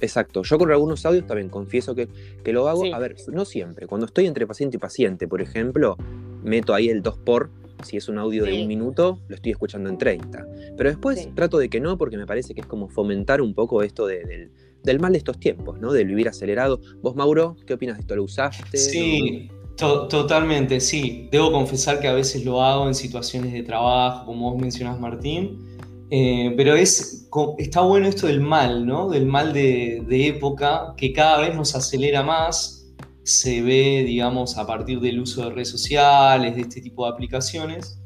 Exacto. 0.00 0.42
Yo 0.42 0.58
con 0.58 0.70
algunos 0.70 1.04
audios 1.06 1.26
también 1.26 1.48
confieso 1.48 1.94
que, 1.94 2.08
lo 2.46 2.68
hago. 2.68 2.94
A 2.94 2.98
ver, 2.98 3.16
no 3.32 3.44
siempre. 3.44 3.86
Cuando 3.86 4.06
estoy 4.06 4.26
entre 4.26 4.46
paciente 4.46 4.76
y 4.76 4.80
paciente, 4.80 5.28
por 5.28 5.40
ejemplo, 5.40 5.96
meto 6.42 6.74
ahí 6.74 6.88
el 6.88 7.02
2 7.02 7.18
por. 7.18 7.50
Si 7.82 7.96
es 7.96 8.10
un 8.10 8.18
audio 8.18 8.44
de 8.44 8.60
un 8.60 8.68
minuto, 8.68 9.20
lo 9.28 9.34
estoy 9.34 9.52
escuchando 9.52 9.88
en 9.88 9.96
30. 9.96 10.46
Pero 10.76 10.90
después 10.90 11.30
trato 11.34 11.56
de 11.56 11.70
que 11.70 11.80
no, 11.80 11.96
porque 11.96 12.18
me 12.18 12.26
parece 12.26 12.54
que 12.54 12.60
es 12.60 12.66
como 12.66 12.88
fomentar 12.88 13.40
un 13.40 13.54
poco 13.54 13.82
esto 13.82 14.06
del, 14.06 14.50
mal 14.98 15.12
de 15.12 15.18
estos 15.18 15.40
tiempos, 15.40 15.80
¿no? 15.80 15.90
Del 15.90 16.06
vivir 16.06 16.28
acelerado. 16.28 16.78
Vos, 17.00 17.16
Mauro, 17.16 17.56
¿qué 17.66 17.72
opinas 17.72 17.96
de 17.96 18.02
esto? 18.02 18.16
¿Lo 18.16 18.24
usaste? 18.24 18.76
Sí, 18.76 19.50
totalmente, 19.76 20.78
sí. 20.78 21.30
Debo 21.32 21.50
confesar 21.52 22.00
que 22.00 22.08
a 22.08 22.12
veces 22.12 22.44
lo 22.44 22.62
hago 22.62 22.86
en 22.86 22.94
situaciones 22.94 23.54
de 23.54 23.62
trabajo, 23.62 24.26
como 24.26 24.52
vos 24.52 24.60
mencionás, 24.60 25.00
Martín 25.00 25.69
eh, 26.10 26.52
pero 26.56 26.74
es, 26.74 27.28
está 27.58 27.82
bueno 27.82 28.08
esto 28.08 28.26
del 28.26 28.40
mal, 28.40 28.84
¿no? 28.84 29.08
Del 29.08 29.26
mal 29.26 29.52
de, 29.52 30.04
época, 30.08 30.94
que 30.96 31.12
cada 31.12 31.40
vez 31.40 31.54
nos 31.54 31.74
acelera 31.74 32.22
más, 32.22 32.92
se 33.22 33.62
ve, 33.62 34.04
digamos, 34.04 34.58
a 34.58 34.66
partir 34.66 35.00
del 35.00 35.20
uso 35.20 35.44
de 35.44 35.50
redes 35.50 35.68
sociales, 35.68 36.56
de 36.56 36.62
este 36.62 36.80
tipo 36.80 37.04
de 37.04 37.12
aplicaciones, 37.12 38.00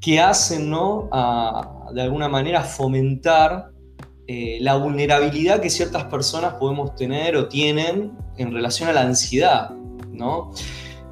que 0.00 0.20
hacen, 0.20 0.70
¿no? 0.70 1.10
de 1.92 2.02
alguna 2.02 2.28
manera 2.28 2.62
fomentar 2.62 3.72
eh, 4.32 4.58
la 4.60 4.76
vulnerabilidad 4.76 5.60
que 5.60 5.68
ciertas 5.68 6.04
personas 6.04 6.54
podemos 6.54 6.94
tener 6.94 7.36
o 7.36 7.48
tienen 7.48 8.12
en 8.36 8.52
relación 8.52 8.88
a 8.88 8.92
la 8.92 9.00
ansiedad, 9.00 9.70
¿no? 10.12 10.52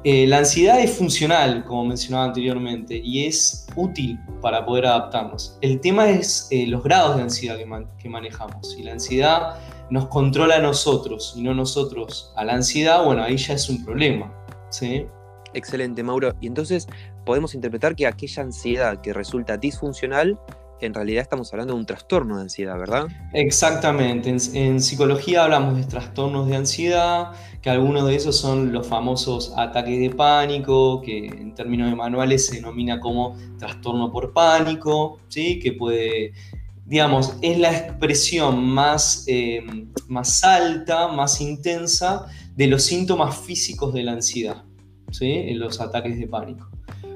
Eh, 0.05 0.25
la 0.27 0.37
ansiedad 0.37 0.79
es 0.79 0.91
funcional, 0.97 1.65
como 1.65 1.83
mencionaba 1.83 2.25
anteriormente, 2.25 3.01
y 3.03 3.25
es 3.25 3.67
útil 3.75 4.17
para 4.41 4.65
poder 4.65 4.85
adaptarnos. 4.85 5.57
El 5.59 5.81
tema 5.81 6.09
es 6.09 6.47
eh, 6.51 6.67
los 6.67 6.81
grados 6.83 7.17
de 7.17 7.23
ansiedad 7.23 7.57
que, 7.57 8.09
manejamos. 8.09 8.71
Si 8.71 8.83
la 8.83 8.93
ansiedad 8.93 9.59
nos 9.89 10.07
controla 10.07 10.55
a 10.55 10.61
nosotros 10.61 11.33
y 11.35 11.41
no 11.41 11.53
nosotros 11.53 12.31
a 12.37 12.45
la 12.45 12.53
ansiedad, 12.53 13.03
bueno, 13.03 13.23
ahí 13.23 13.35
ya 13.35 13.55
es 13.55 13.69
un 13.69 13.83
problema. 13.83 14.33
¿sí? 14.69 15.05
Excelente, 15.53 16.01
Mauro. 16.01 16.33
Y 16.39 16.47
entonces 16.47 16.87
podemos 17.25 17.53
interpretar 17.53 17.93
que 17.93 18.07
aquella 18.07 18.43
ansiedad 18.43 19.01
que 19.01 19.11
resulta 19.11 19.57
disfuncional 19.57 20.39
en 20.81 20.93
realidad 20.93 21.21
estamos 21.21 21.51
hablando 21.53 21.73
de 21.73 21.79
un 21.79 21.85
trastorno 21.85 22.37
de 22.37 22.43
ansiedad, 22.43 22.77
¿verdad? 22.77 23.07
Exactamente. 23.33 24.29
En, 24.29 24.81
psicología 24.81 25.43
hablamos 25.43 25.77
de 25.77 25.83
trastornos 25.83 26.47
de 26.47 26.55
ansiedad, 26.55 27.31
que 27.61 27.69
algunos 27.69 28.07
de 28.07 28.15
esos 28.15 28.37
son 28.37 28.71
los 28.71 28.87
famosos 28.87 29.53
ataques 29.57 29.99
de 29.99 30.09
pánico, 30.09 31.01
que 31.01 31.27
en 31.27 31.53
términos 31.55 31.89
de 31.89 31.95
manuales 31.95 32.45
se 32.45 32.55
denomina 32.55 32.99
como 32.99 33.37
trastorno 33.57 34.11
por 34.11 34.33
pánico, 34.33 35.19
¿sí? 35.27 35.59
que 35.59 35.73
puede, 35.73 36.33
digamos, 36.85 37.35
es 37.41 37.57
la 37.59 37.71
expresión 37.71 38.63
más, 38.63 39.25
eh, 39.27 39.61
más 40.07 40.43
alta, 40.43 41.07
más 41.07 41.41
intensa 41.41 42.25
de 42.55 42.67
los 42.67 42.83
síntomas 42.83 43.37
físicos 43.37 43.93
de 43.93 44.03
la 44.03 44.13
ansiedad, 44.13 44.63
¿sí? 45.11 45.31
en 45.31 45.59
los 45.59 45.81
ataques 45.81 46.17
de 46.17 46.27
pánico 46.27 46.69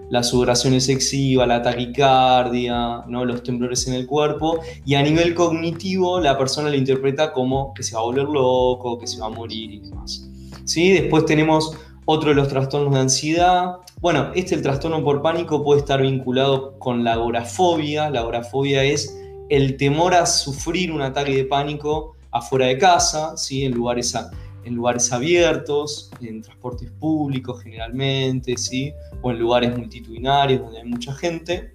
la 0.09 0.23
sudoración 0.23 0.73
excesiva, 0.73 1.45
la 1.45 1.61
taquicardia, 1.61 3.03
¿no? 3.07 3.25
los 3.25 3.43
temblores 3.43 3.87
en 3.87 3.93
el 3.93 4.05
cuerpo, 4.05 4.59
y 4.85 4.95
a 4.95 5.03
nivel 5.03 5.33
cognitivo 5.35 6.19
la 6.19 6.37
persona 6.37 6.69
lo 6.69 6.75
interpreta 6.75 7.33
como 7.33 7.73
que 7.73 7.83
se 7.83 7.95
va 7.95 8.01
a 8.01 8.03
volver 8.03 8.25
loco, 8.25 8.99
que 8.99 9.07
se 9.07 9.19
va 9.19 9.27
a 9.27 9.29
morir 9.29 9.71
y 9.71 9.79
demás. 9.79 10.29
¿Sí? 10.65 10.91
Después 10.91 11.25
tenemos 11.25 11.75
otro 12.05 12.29
de 12.29 12.35
los 12.35 12.47
trastornos 12.47 12.93
de 12.93 12.99
ansiedad. 12.99 13.77
Bueno, 14.01 14.31
este 14.35 14.55
el 14.55 14.61
trastorno 14.61 15.03
por 15.03 15.21
pánico 15.21 15.63
puede 15.63 15.79
estar 15.79 16.01
vinculado 16.01 16.77
con 16.79 17.03
la 17.03 17.13
agorafobia. 17.13 18.09
La 18.09 18.21
agorafobia 18.21 18.83
es 18.83 19.17
el 19.49 19.77
temor 19.77 20.13
a 20.13 20.25
sufrir 20.25 20.91
un 20.91 21.01
ataque 21.01 21.35
de 21.35 21.45
pánico 21.45 22.15
afuera 22.31 22.65
de 22.65 22.77
casa, 22.77 23.37
¿sí? 23.37 23.63
en 23.63 23.73
lugares 23.73 24.15
en 24.65 24.75
lugares 24.75 25.11
abiertos, 25.11 26.11
en 26.21 26.41
transportes 26.41 26.91
públicos 26.91 27.61
generalmente, 27.61 28.57
¿sí? 28.57 28.93
o 29.21 29.31
en 29.31 29.39
lugares 29.39 29.77
multitudinarios 29.77 30.61
donde 30.61 30.79
hay 30.79 30.85
mucha 30.85 31.13
gente. 31.13 31.73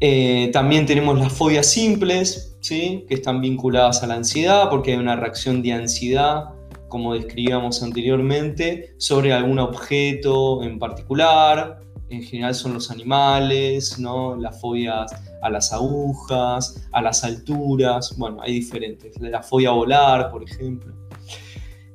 Eh, 0.00 0.50
también 0.52 0.84
tenemos 0.84 1.18
las 1.18 1.32
fobias 1.32 1.66
simples, 1.66 2.56
¿sí? 2.60 3.04
que 3.08 3.14
están 3.14 3.40
vinculadas 3.40 4.02
a 4.02 4.06
la 4.06 4.14
ansiedad, 4.14 4.68
porque 4.68 4.92
hay 4.92 4.98
una 4.98 5.16
reacción 5.16 5.62
de 5.62 5.72
ansiedad, 5.72 6.50
como 6.88 7.14
describíamos 7.14 7.82
anteriormente, 7.82 8.94
sobre 8.98 9.32
algún 9.32 9.58
objeto 9.58 10.62
en 10.62 10.78
particular. 10.78 11.80
En 12.08 12.22
general 12.22 12.54
son 12.54 12.74
los 12.74 12.90
animales, 12.90 13.98
¿no? 13.98 14.36
las 14.36 14.60
fobias 14.60 15.10
a 15.42 15.50
las 15.50 15.72
agujas, 15.72 16.88
a 16.92 17.02
las 17.02 17.24
alturas, 17.24 18.14
bueno, 18.16 18.40
hay 18.42 18.54
diferentes. 18.54 19.20
La 19.20 19.42
fobia 19.42 19.70
a 19.70 19.72
volar, 19.72 20.30
por 20.30 20.42
ejemplo. 20.42 20.94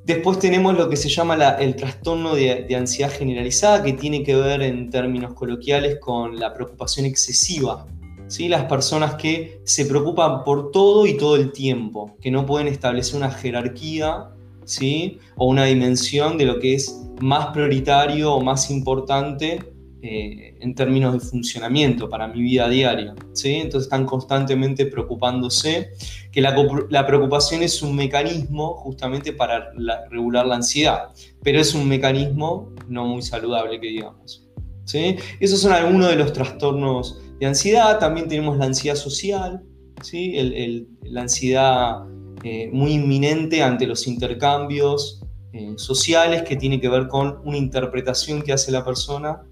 Después 0.08 0.38
tenemos 0.38 0.74
lo 0.74 0.88
que 0.88 0.96
se 0.96 1.10
llama 1.10 1.34
el 1.60 1.76
trastorno 1.76 2.34
de, 2.34 2.74
ansiedad 2.74 3.12
generalizada, 3.12 3.82
que 3.82 3.92
tiene 3.92 4.22
que 4.22 4.34
ver 4.34 4.62
en 4.62 4.88
términos 4.88 5.34
coloquiales 5.34 5.98
con 6.00 6.40
la 6.40 6.54
preocupación 6.54 7.04
excesiva. 7.04 7.84
¿sí? 8.26 8.48
Las 8.48 8.64
personas 8.64 9.16
que 9.16 9.60
se 9.64 9.84
preocupan 9.84 10.44
por 10.44 10.70
todo 10.70 11.06
y 11.06 11.18
todo 11.18 11.36
el 11.36 11.52
tiempo, 11.52 12.16
que 12.22 12.30
no 12.30 12.46
pueden 12.46 12.68
establecer 12.68 13.16
una 13.16 13.30
jerarquía 13.30 14.30
¿sí? 14.64 15.18
o 15.36 15.46
una 15.46 15.66
dimensión 15.66 16.38
de 16.38 16.46
lo 16.46 16.58
que 16.58 16.72
es 16.72 17.02
más 17.20 17.48
prioritario 17.48 18.32
o 18.32 18.40
más 18.40 18.70
importante 18.70 19.58
eh, 20.00 20.54
en 20.60 20.76
términos 20.76 21.12
de 21.12 21.18
funcionamiento 21.18 22.08
para 22.08 22.28
mi 22.28 22.40
vida 22.40 22.68
diaria. 22.68 23.16
¿sí? 23.32 23.54
Entonces 23.54 23.86
están 23.86 24.06
constantemente 24.06 24.86
preocupándose, 24.86 25.90
que 26.30 26.40
la, 26.40 27.04
preocupación 27.04 27.64
es 27.64 27.82
un 27.82 27.96
mecanismo 27.96 28.74
justamente 28.74 29.32
para 29.32 29.72
regular 30.08 30.46
la 30.46 30.54
ansiedad, 30.54 31.08
pero 31.42 31.58
es 31.58 31.74
un 31.74 31.88
mecanismo 31.88 32.72
no 32.86 33.06
muy 33.06 33.22
saludable 33.22 33.80
que 33.80 33.88
digamos. 33.88 34.46
¿sí? 34.84 35.16
Esos 35.40 35.60
son 35.60 35.72
algunos 35.72 36.10
de 36.10 36.16
los 36.16 36.32
trastornos 36.32 37.20
de 37.40 37.46
ansiedad, 37.46 37.98
también 37.98 38.28
tenemos 38.28 38.56
la 38.56 38.66
ansiedad 38.66 38.94
social, 38.96 39.64
¿sí? 40.02 40.86
la 41.02 41.22
ansiedad 41.22 42.04
eh, 42.44 42.70
muy 42.72 42.92
inminente 42.92 43.64
ante 43.64 43.84
los 43.84 44.06
intercambios 44.06 45.24
eh, 45.52 45.72
sociales 45.76 46.42
que 46.42 46.54
tiene 46.54 46.80
que 46.80 46.88
ver 46.88 47.08
con 47.08 47.40
una 47.44 47.56
interpretación 47.56 48.42
que 48.42 48.52
hace 48.52 48.70
la 48.70 48.84
persona 48.84 49.42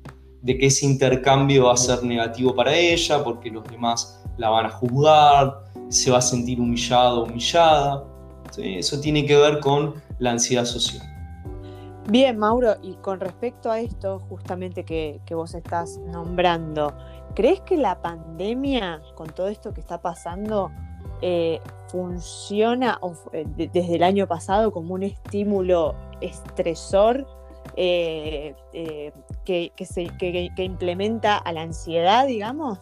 de 0.47 0.57
que 0.57 0.67
ese 0.67 0.87
intercambio 0.87 1.65
va 1.65 1.73
a 1.73 1.77
ser 1.77 2.05
negativo 2.05 2.55
para 2.55 2.73
ella, 2.73 3.23
porque 3.25 3.51
los 3.51 3.65
demás 3.65 4.23
la 4.37 4.49
van 4.49 4.67
a 4.67 4.71
juzgar, 4.71 5.65
se 5.89 6.13
va 6.13 6.19
a 6.19 6.23
sentir 6.23 6.61
humillado 6.61 7.25
humillada. 7.25 8.05
Eso 8.57 9.01
tiene 9.01 9.27
que 9.27 9.37
ver 9.37 9.59
con 9.59 9.95
la 10.21 10.31
ansiedad 10.31 10.65
social. 10.65 11.05
Bien, 12.09 12.39
Mauro, 12.39 12.77
y 12.81 12.95
con 12.95 13.19
respecto 13.19 13.73
a 13.73 13.81
esto 13.81 14.21
justamente 14.29 14.85
que, 14.85 15.21
vos 15.31 15.53
estás 15.53 15.99
nombrando, 16.13 16.93
¿crees 17.35 17.61
que 17.63 17.77
la 17.77 18.01
pandemia, 18.01 19.03
con 19.17 19.27
todo 19.31 19.49
esto 19.49 19.75
que 19.75 19.81
está 19.81 20.01
pasando, 20.01 20.71
eh, 21.23 21.61
funciona 21.89 23.01
eh, 23.33 23.45
desde 23.57 23.97
el 23.97 24.05
año 24.05 24.29
pasado 24.29 24.71
como 24.71 24.95
un 24.95 25.03
estímulo 25.03 25.97
estresor 26.21 27.27
eh, 27.77 28.55
eh, 28.73 29.13
que, 29.45 29.73
se, 29.85 30.09
implementa 30.63 31.37
a 31.37 31.53
la 31.53 31.63
ansiedad, 31.63 32.27
digamos? 32.27 32.79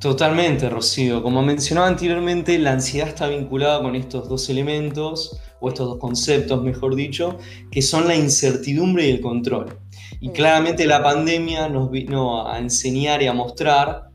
Totalmente, 0.00 0.68
Rocío. 0.68 1.22
Como 1.22 1.42
mencionaba 1.42 1.88
anteriormente, 1.88 2.58
la 2.58 2.72
ansiedad 2.72 3.08
está 3.08 3.28
vinculada 3.28 3.82
con 3.82 3.96
estos 3.96 4.28
dos 4.28 4.48
elementos, 4.48 5.40
o 5.60 5.68
estos 5.68 5.86
dos 5.88 5.98
conceptos, 5.98 6.62
mejor 6.62 6.94
dicho, 6.94 7.38
que 7.70 7.82
son 7.82 8.06
la 8.06 8.14
incertidumbre 8.14 9.06
y 9.06 9.10
el 9.10 9.20
control. 9.20 9.78
Y 10.20 10.30
claramente 10.30 10.86
la 10.86 11.02
pandemia 11.02 11.68
nos 11.68 11.90
vino 11.90 12.48
a 12.48 12.58
enseñar 12.58 13.22
y 13.22 13.26
a 13.26 13.32
mostrar 13.32 14.10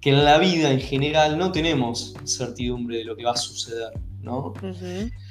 que 0.00 0.10
en 0.10 0.24
la 0.24 0.38
vida 0.38 0.70
en 0.70 0.80
general 0.80 1.38
no 1.38 1.52
tenemos 1.52 2.14
certidumbre 2.24 2.98
de 2.98 3.04
lo 3.04 3.16
que 3.16 3.24
va 3.24 3.32
a 3.32 3.36
suceder, 3.36 3.92
¿no? 4.26 4.52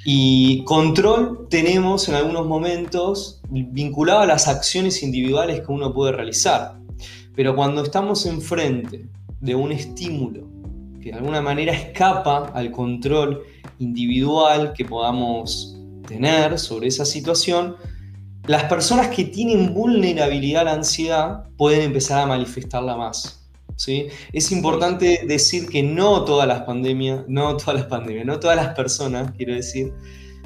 Y 0.05 0.63
control 0.63 1.47
tenemos 1.49 2.07
en 2.07 2.15
algunos 2.15 2.47
momentos 2.47 3.41
vinculado 3.49 4.21
a 4.21 4.25
las 4.25 4.47
acciones 4.47 5.03
individuales 5.03 5.61
que 5.61 5.71
uno 5.71 5.93
puede 5.93 6.13
realizar. 6.13 6.79
Pero 7.35 7.55
cuando 7.55 7.83
estamos 7.83 8.25
enfrente 8.25 9.05
de 9.41 9.53
un 9.53 9.73
estímulo 9.73 10.47
que 11.01 11.11
de 11.11 11.17
alguna 11.17 11.41
manera 11.41 11.73
escapa 11.73 12.51
al 12.55 12.71
control 12.71 13.43
individual 13.79 14.73
que 14.73 14.85
podamos 14.85 15.77
tener 16.07 16.57
sobre 16.57 16.87
esa 16.87 17.05
situación, 17.05 17.75
las 18.47 18.63
personas 18.63 19.09
que 19.09 19.25
tienen 19.25 19.73
vulnerabilidad 19.73 20.61
a 20.61 20.65
la 20.65 20.73
ansiedad 20.73 21.43
pueden 21.57 21.81
empezar 21.81 22.21
a 22.21 22.25
manifestarla 22.25 22.95
más. 22.95 23.44
¿Sí? 23.75 24.07
Es 24.33 24.51
importante 24.51 25.23
decir 25.27 25.67
que 25.67 25.83
no 25.83 26.23
todas 26.25 26.47
las 26.47 26.61
pandemias, 26.61 27.23
no 27.27 27.57
todas 27.57 27.75
las 27.75 27.85
pandemias, 27.85 28.25
no 28.25 28.39
todas 28.39 28.55
las 28.55 28.75
personas, 28.75 29.31
quiero 29.37 29.53
decir, 29.53 29.93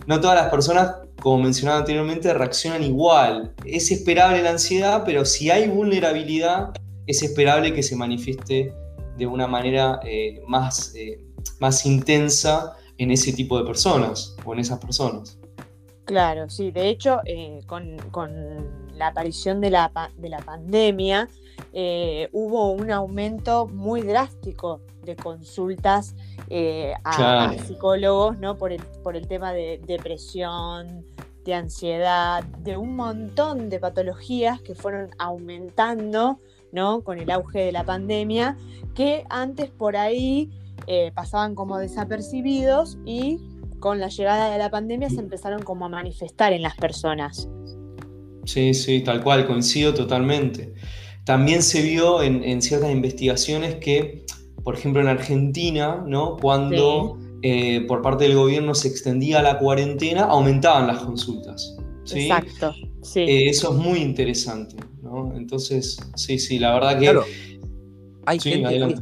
no 0.07 0.19
todas 0.19 0.35
las 0.35 0.49
personas, 0.49 0.95
como 1.21 1.43
mencionaba 1.43 1.79
anteriormente, 1.79 2.33
reaccionan 2.33 2.83
igual. 2.83 3.53
Es 3.65 3.91
esperable 3.91 4.41
la 4.41 4.51
ansiedad, 4.51 5.03
pero 5.05 5.25
si 5.25 5.51
hay 5.51 5.67
vulnerabilidad, 5.67 6.71
es 7.05 7.21
esperable 7.21 7.73
que 7.73 7.83
se 7.83 7.95
manifieste 7.95 8.73
de 9.17 9.27
una 9.27 9.47
manera 9.47 9.99
eh, 10.05 10.41
más, 10.47 10.93
eh, 10.95 11.19
más 11.59 11.85
intensa 11.85 12.75
en 12.97 13.11
ese 13.11 13.33
tipo 13.33 13.57
de 13.59 13.65
personas 13.65 14.35
o 14.45 14.53
en 14.53 14.59
esas 14.59 14.79
personas. 14.79 15.37
Claro, 16.05 16.49
sí, 16.49 16.71
de 16.71 16.89
hecho, 16.89 17.19
eh, 17.25 17.59
con, 17.67 17.97
la 18.95 19.07
aparición 19.07 19.61
de 19.61 19.69
la, 19.69 19.91
de 20.17 20.29
la 20.29 20.39
pandemia, 20.39 21.29
hubo 22.31 22.71
un 22.71 22.91
aumento 22.91 23.67
muy 23.67 24.01
drástico 24.01 24.81
de 25.03 25.15
consultas 25.15 26.15
a, 27.03 27.53
psicólogos, 27.65 28.39
¿no? 28.39 28.57
Por 28.57 28.71
el, 28.71 28.81
por 29.03 29.15
el 29.15 29.27
tema 29.27 29.53
de 29.53 29.81
depresión, 29.85 31.05
de 31.45 31.53
ansiedad, 31.53 32.43
de 32.43 32.77
un 32.77 32.95
montón 32.95 33.69
de 33.69 33.79
patologías 33.79 34.61
que 34.61 34.75
fueron 34.75 35.09
aumentando 35.17 36.39
¿no? 36.71 37.01
Con 37.01 37.19
el 37.19 37.31
auge 37.31 37.59
de 37.59 37.71
la 37.71 37.83
pandemia, 37.83 38.57
que 38.95 39.23
antes 39.29 39.69
por 39.69 39.95
ahí 39.95 40.49
eh, 40.87 41.11
pasaban 41.13 41.55
como 41.55 41.77
desapercibidos 41.77 42.97
y 43.05 43.39
con 43.79 43.99
la 43.99 44.09
llegada 44.09 44.51
de 44.51 44.57
la 44.57 44.69
pandemia 44.69 45.09
se 45.09 45.19
empezaron 45.19 45.61
como 45.63 45.85
a 45.85 45.89
manifestar 45.89 46.53
en 46.53 46.61
las 46.61 46.75
personas. 46.75 47.49
Sí, 48.45 48.73
sí, 48.73 49.01
tal 49.01 49.23
cual, 49.23 49.45
coincido 49.45 49.93
totalmente. 49.93 50.73
También 51.29 51.61
se 51.61 51.83
vio 51.83 52.23
en, 52.23 52.59
ciertas 52.59 52.89
investigaciones 52.89 53.75
que, 53.75 54.25
por 54.63 54.73
ejemplo, 54.73 54.99
en 54.99 55.07
Argentina, 55.07 56.03
¿no? 56.07 56.37
Cuando 56.37 57.19
eh, 57.43 57.85
por 57.87 58.01
parte 58.01 58.23
del 58.23 58.35
gobierno 58.35 58.73
se 58.73 58.87
extendía 58.87 59.43
la 59.43 59.59
cuarentena, 59.59 60.23
aumentaban 60.23 60.87
las 60.87 61.03
consultas. 61.03 61.77
Exacto, 62.11 62.73
sí. 63.03 63.19
Eh, 63.19 63.47
eso 63.47 63.71
es 63.71 63.77
muy 63.77 63.99
interesante. 63.99 64.75
Entonces, 65.35 65.99
sí, 66.15 66.39
sí, 66.39 66.57
la 66.57 66.73
verdad 66.73 66.99
que... 66.99 67.19
Hay, 68.25 68.39
gente 68.39 68.83
muy 68.83 68.95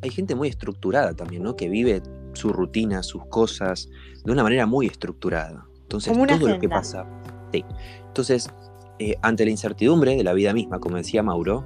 hay 0.00 0.10
gente 0.10 0.34
muy 0.34 0.48
estructurada 0.48 1.12
también, 1.12 1.42
¿no? 1.42 1.56
Que 1.56 1.68
vive 1.68 2.02
su 2.32 2.54
rutina, 2.54 3.02
sus 3.02 3.26
cosas, 3.26 3.90
de 4.24 4.32
una 4.32 4.42
manera 4.42 4.64
muy 4.64 4.86
estructurada. 4.86 5.66
Entonces, 5.82 6.16
todo 6.16 6.48
lo 6.48 6.58
que 6.58 6.70
pasa... 6.70 7.06
Sí. 7.52 7.62
Entonces, 8.06 8.50
eh, 8.98 9.16
ante 9.22 9.44
la 9.44 9.50
incertidumbre 9.50 10.16
de 10.16 10.24
la 10.24 10.32
vida 10.32 10.52
misma, 10.52 10.78
como 10.78 10.96
decía 10.96 11.22
Mauro, 11.22 11.64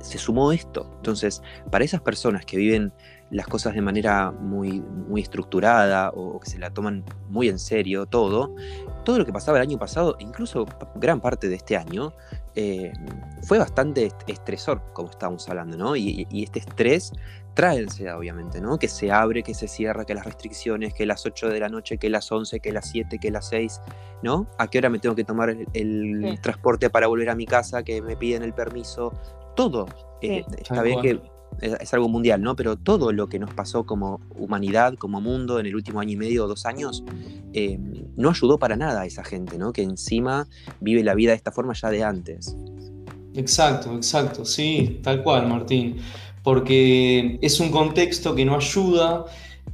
se 0.00 0.18
sumó 0.18 0.52
esto. 0.52 0.90
Entonces, 0.96 1.42
para 1.70 1.84
esas 1.84 2.00
personas 2.00 2.44
que 2.44 2.56
viven 2.56 2.92
las 3.30 3.46
cosas 3.46 3.74
de 3.74 3.82
manera 3.82 4.30
muy, 4.30 4.80
muy 4.80 5.20
estructurada 5.20 6.10
o 6.10 6.40
que 6.40 6.48
se 6.48 6.58
la 6.58 6.70
toman 6.70 7.04
muy 7.28 7.48
en 7.48 7.58
serio 7.58 8.06
todo, 8.06 8.54
todo 9.08 9.16
lo 9.16 9.24
que 9.24 9.32
pasaba 9.32 9.56
el 9.56 9.62
año 9.62 9.78
pasado, 9.78 10.16
incluso 10.18 10.66
gran 10.96 11.18
parte 11.18 11.48
de 11.48 11.54
este 11.54 11.78
año, 11.78 12.12
eh, 12.54 12.92
fue 13.44 13.58
bastante 13.58 14.12
estresor, 14.26 14.82
como 14.92 15.08
estábamos 15.08 15.48
hablando, 15.48 15.78
¿no? 15.78 15.96
Y, 15.96 16.26
este 16.30 16.58
estrés 16.58 17.12
trae 17.54 17.78
ansiedad, 17.78 18.18
obviamente, 18.18 18.60
¿no? 18.60 18.78
Que 18.78 18.86
se 18.86 19.10
abre, 19.10 19.42
que 19.42 19.54
se 19.54 19.66
cierra, 19.66 20.04
que 20.04 20.12
las 20.12 20.26
restricciones, 20.26 20.92
que 20.92 21.06
las 21.06 21.24
8 21.24 21.48
de 21.48 21.58
la 21.58 21.70
noche, 21.70 21.96
que 21.96 22.10
las 22.10 22.30
11, 22.30 22.60
que 22.60 22.70
las 22.70 22.90
7, 22.90 23.18
que 23.18 23.30
las 23.30 23.48
6, 23.48 23.80
¿no? 24.22 24.46
¿A 24.58 24.68
qué 24.68 24.76
hora 24.76 24.90
me 24.90 24.98
tengo 24.98 25.14
que 25.14 25.24
tomar 25.24 25.56
el, 25.72 26.38
transporte 26.42 26.90
para 26.90 27.06
volver 27.06 27.30
a 27.30 27.34
mi 27.34 27.46
casa, 27.46 27.82
que 27.82 28.02
me 28.02 28.14
piden 28.14 28.42
el 28.42 28.52
permiso? 28.52 29.14
Todo. 29.56 29.86
Eh, 30.20 30.44
está 30.58 30.82
bien 30.82 31.00
que 31.00 31.18
es, 31.60 31.94
algo 31.94 32.08
mundial, 32.08 32.42
¿no? 32.42 32.56
Pero 32.56 32.76
todo 32.76 33.12
lo 33.12 33.28
que 33.28 33.38
nos 33.38 33.52
pasó 33.52 33.84
como 33.84 34.20
humanidad, 34.36 34.94
como 34.94 35.20
mundo 35.20 35.58
en 35.58 35.66
el 35.66 35.74
último 35.74 36.00
año 36.00 36.12
y 36.12 36.16
medio 36.16 36.44
o 36.44 36.48
dos 36.48 36.66
años, 36.66 37.04
eh, 37.52 37.78
no 38.16 38.30
ayudó 38.30 38.58
para 38.58 38.76
nada 38.76 39.02
a 39.02 39.06
esa 39.06 39.24
gente, 39.24 39.58
¿no? 39.58 39.72
Que 39.72 39.82
encima 39.82 40.46
vive 40.80 41.02
la 41.02 41.14
vida 41.14 41.32
de 41.32 41.36
esta 41.36 41.52
forma 41.52 41.74
ya 41.74 41.90
de 41.90 42.04
antes. 42.04 42.56
Exacto, 43.34 43.94
exacto, 43.94 44.44
sí, 44.44 45.00
tal 45.02 45.22
cual, 45.22 45.48
Martín. 45.48 45.96
Porque 46.42 47.38
es 47.42 47.60
un 47.60 47.70
contexto 47.70 48.34
que 48.34 48.44
no 48.44 48.56
ayuda, 48.56 49.24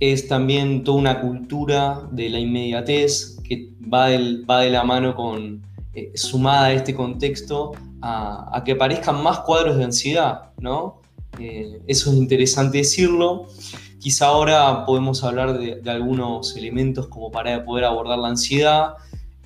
es 0.01 0.27
también 0.27 0.85
toda 0.85 0.99
una 0.99 1.21
cultura 1.21 2.09
de 2.11 2.29
la 2.31 2.39
inmediatez 2.39 3.39
que 3.45 3.71
va, 3.83 4.09
va 4.49 4.61
de 4.61 4.71
la 4.71 4.85
mano 4.85 5.15
con, 5.15 5.63
eh, 5.95 6.11
sumada 6.15 6.67
a 6.67 6.73
este 6.73 6.95
contexto, 6.95 7.73
a, 8.01 8.57
a 8.57 8.65
que 8.65 8.73
aparezcan 8.73 9.23
más 9.23 9.41
cuadros 9.41 9.77
de 9.77 9.85
ansiedad, 9.85 10.51
¿no? 10.59 11.04
Eh, 11.39 11.81
eso 11.87 12.11
es 12.11 12.17
interesante 12.17 12.79
decirlo. 12.79 13.47
Quizá 13.99 14.27
ahora 14.27 14.85
podemos 14.85 15.25
hablar 15.25 15.59
de, 15.59 15.81
algunos 15.91 16.57
elementos 16.57 17.07
como 17.09 17.31
para 17.31 17.65
poder 17.65 17.85
abordar 17.85 18.19
la 18.19 18.29
ansiedad, 18.29 18.95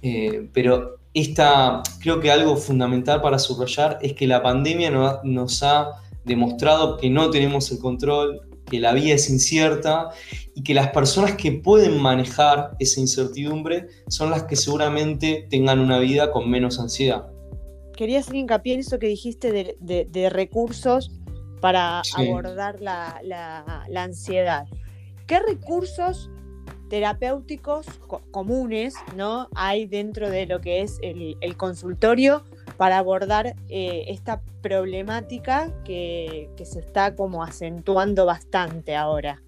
eh, 0.03 0.49
pero 0.53 0.99
esta, 1.15 1.83
creo 2.01 2.21
que 2.21 2.31
algo 2.31 2.57
fundamental 2.57 3.21
para 3.21 3.39
subrayar 3.39 3.99
es 4.03 4.15
que 4.15 4.27
la 4.27 4.43
pandemia 4.43 4.91
nos 5.23 5.63
ha 5.63 6.03
demostrado 6.25 6.97
que 6.97 7.09
no 7.09 7.31
tenemos 7.31 7.71
el 7.71 7.79
control, 7.79 8.43
que 8.69 8.81
la 8.81 8.93
vida 8.93 9.15
es 9.15 9.31
incierta 9.31 10.11
y 10.55 10.63
que 10.63 10.75
las 10.75 10.89
personas 10.89 11.37
que 11.37 11.53
pueden 11.53 12.01
manejar 12.01 12.73
esa 12.79 13.01
incertidumbre 13.01 13.87
son 14.09 14.31
las 14.31 14.45
que 14.45 14.57
seguramente 14.57 15.47
tengan 15.49 15.79
una 15.79 15.99
vida 15.99 16.31
con 16.31 16.51
menos 16.51 16.79
ansiedad. 16.79 17.27
Quería 17.97 18.21
hacer 18.21 18.37
hincapié 18.37 18.75
en 18.75 18.81
eso 18.81 18.99
que 18.99 19.09
dijiste 19.09 19.77
de 19.81 20.31
recursos 20.31 21.18
para 21.61 22.03
abordar 22.17 22.81
la, 22.81 23.85
ansiedad. 23.97 24.67
¿Qué 25.27 25.41
recursos 25.41 26.31
terapéuticos 26.89 27.87
comunes 28.31 28.95
¿no? 29.15 29.49
hay 29.55 29.87
dentro 29.87 30.31
de 30.31 30.47
lo 30.47 30.61
que 30.61 30.81
es 30.81 30.99
el, 31.03 31.57
consultorio 31.57 32.43
para 32.77 32.99
abordar 32.99 33.55
eh, 33.69 34.05
esta 34.09 34.41
problemática 34.63 35.73
que, 35.85 36.49
se 36.63 36.79
está 36.79 37.15
como 37.15 37.43
acentuando 37.43 38.25
bastante 38.25 38.97
ahora? 38.97 39.43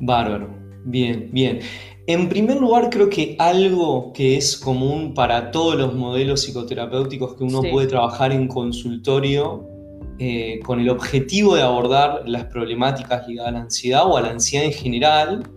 Bárbaro, 0.00 0.48
bien, 0.84 1.28
bien. 1.32 1.60
En 2.08 2.28
primer 2.28 2.56
lugar, 2.56 2.90
creo 2.90 3.08
que 3.08 3.36
algo 3.38 4.12
que 4.12 4.36
es 4.36 4.56
común 4.56 5.14
para 5.14 5.52
todos 5.52 5.76
los 5.76 5.94
modelos 5.94 6.42
psicoterapéuticos 6.42 7.36
que 7.36 7.44
uno 7.44 7.62
puede 7.62 7.86
trabajar 7.86 8.32
en 8.32 8.48
consultorio 8.48 9.71
eh, 10.18 10.60
con 10.64 10.80
el 10.80 10.88
objetivo 10.88 11.54
de 11.56 11.62
abordar 11.62 12.22
las 12.26 12.44
problemáticas 12.46 13.26
ligadas 13.26 13.50
a 13.50 13.52
la 13.52 13.60
ansiedad 13.60 14.06
o 14.06 14.16
a 14.16 14.20
la 14.22 14.30
ansiedad 14.30 14.66
en 14.66 14.72
general, 14.72 15.50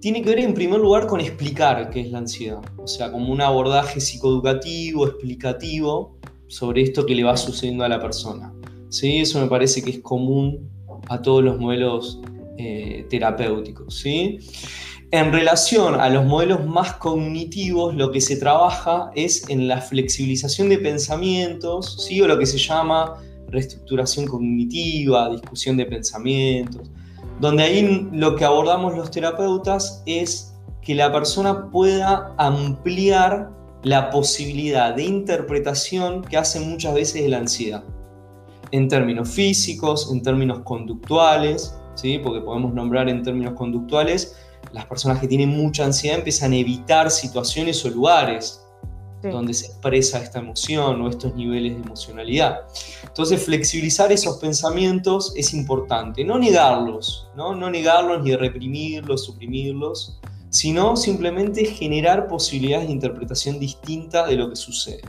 tiene 0.00 0.20
que 0.20 0.30
ver 0.30 0.40
en 0.40 0.52
primer 0.52 0.80
lugar 0.80 1.06
con 1.06 1.20
explicar 1.20 1.88
qué 1.88 2.00
es 2.02 2.10
la 2.10 2.18
ansiedad, 2.18 2.60
o 2.76 2.86
sea, 2.86 3.10
como 3.10 3.32
un 3.32 3.40
abordaje 3.40 4.00
psicoeducativo, 4.00 5.06
explicativo 5.06 6.18
sobre 6.46 6.82
esto 6.82 7.06
que 7.06 7.14
le 7.14 7.24
va 7.24 7.36
sucediendo 7.36 7.84
a 7.84 7.88
la 7.88 8.00
persona. 8.00 8.52
¿sí? 8.90 9.20
Eso 9.20 9.40
me 9.40 9.48
parece 9.48 9.82
que 9.82 9.90
es 9.90 10.00
común 10.00 10.70
a 11.08 11.22
todos 11.22 11.42
los 11.42 11.58
modelos 11.58 12.20
eh, 12.58 13.06
terapéuticos. 13.08 13.98
¿sí? 13.98 14.38
En 15.10 15.32
relación 15.32 15.94
a 16.00 16.08
los 16.10 16.24
modelos 16.24 16.66
más 16.66 16.94
cognitivos, 16.94 17.94
lo 17.94 18.10
que 18.10 18.20
se 18.20 18.36
trabaja 18.36 19.10
es 19.14 19.48
en 19.48 19.68
la 19.68 19.80
flexibilización 19.80 20.68
de 20.68 20.78
pensamientos, 20.78 22.04
¿sí? 22.06 22.20
o 22.20 22.26
lo 22.26 22.38
que 22.38 22.46
se 22.46 22.58
llama 22.58 23.14
reestructuración 23.54 24.26
cognitiva, 24.26 25.30
discusión 25.30 25.76
de 25.76 25.86
pensamientos, 25.86 26.90
donde 27.40 27.62
ahí 27.62 28.08
lo 28.12 28.36
que 28.36 28.44
abordamos 28.44 28.94
los 28.94 29.10
terapeutas 29.10 30.02
es 30.06 30.54
que 30.82 30.94
la 30.94 31.10
persona 31.10 31.70
pueda 31.70 32.34
ampliar 32.36 33.50
la 33.82 34.10
posibilidad 34.10 34.94
de 34.94 35.04
interpretación 35.04 36.22
que 36.22 36.36
hace 36.36 36.60
muchas 36.60 36.94
veces 36.94 37.28
la 37.28 37.38
ansiedad, 37.38 37.84
en 38.70 38.88
términos 38.88 39.28
físicos, 39.28 40.10
en 40.12 40.22
términos 40.22 40.60
conductuales, 40.60 41.74
¿sí? 41.94 42.18
porque 42.18 42.40
podemos 42.40 42.72
nombrar 42.74 43.08
en 43.08 43.22
términos 43.22 43.54
conductuales, 43.54 44.36
las 44.72 44.86
personas 44.86 45.20
que 45.20 45.28
tienen 45.28 45.50
mucha 45.50 45.84
ansiedad 45.84 46.18
empiezan 46.18 46.52
a 46.52 46.56
evitar 46.56 47.10
situaciones 47.10 47.84
o 47.84 47.90
lugares 47.90 48.63
donde 49.30 49.54
se 49.54 49.66
expresa 49.66 50.18
esta 50.18 50.38
emoción 50.38 51.00
o 51.00 51.08
estos 51.08 51.34
niveles 51.34 51.76
de 51.76 51.82
emocionalidad. 51.82 52.60
Entonces, 53.02 53.44
flexibilizar 53.44 54.12
esos 54.12 54.38
pensamientos 54.38 55.32
es 55.36 55.54
importante, 55.54 56.24
no 56.24 56.38
negarlos, 56.38 57.28
no, 57.36 57.54
no 57.54 57.70
negarlos 57.70 58.22
ni 58.22 58.34
reprimirlos, 58.36 59.24
suprimirlos, 59.24 60.18
sino 60.50 60.96
simplemente 60.96 61.64
generar 61.64 62.28
posibilidades 62.28 62.86
de 62.86 62.92
interpretación 62.92 63.58
distinta 63.58 64.26
de 64.26 64.36
lo 64.36 64.50
que 64.50 64.56
sucede. 64.56 65.02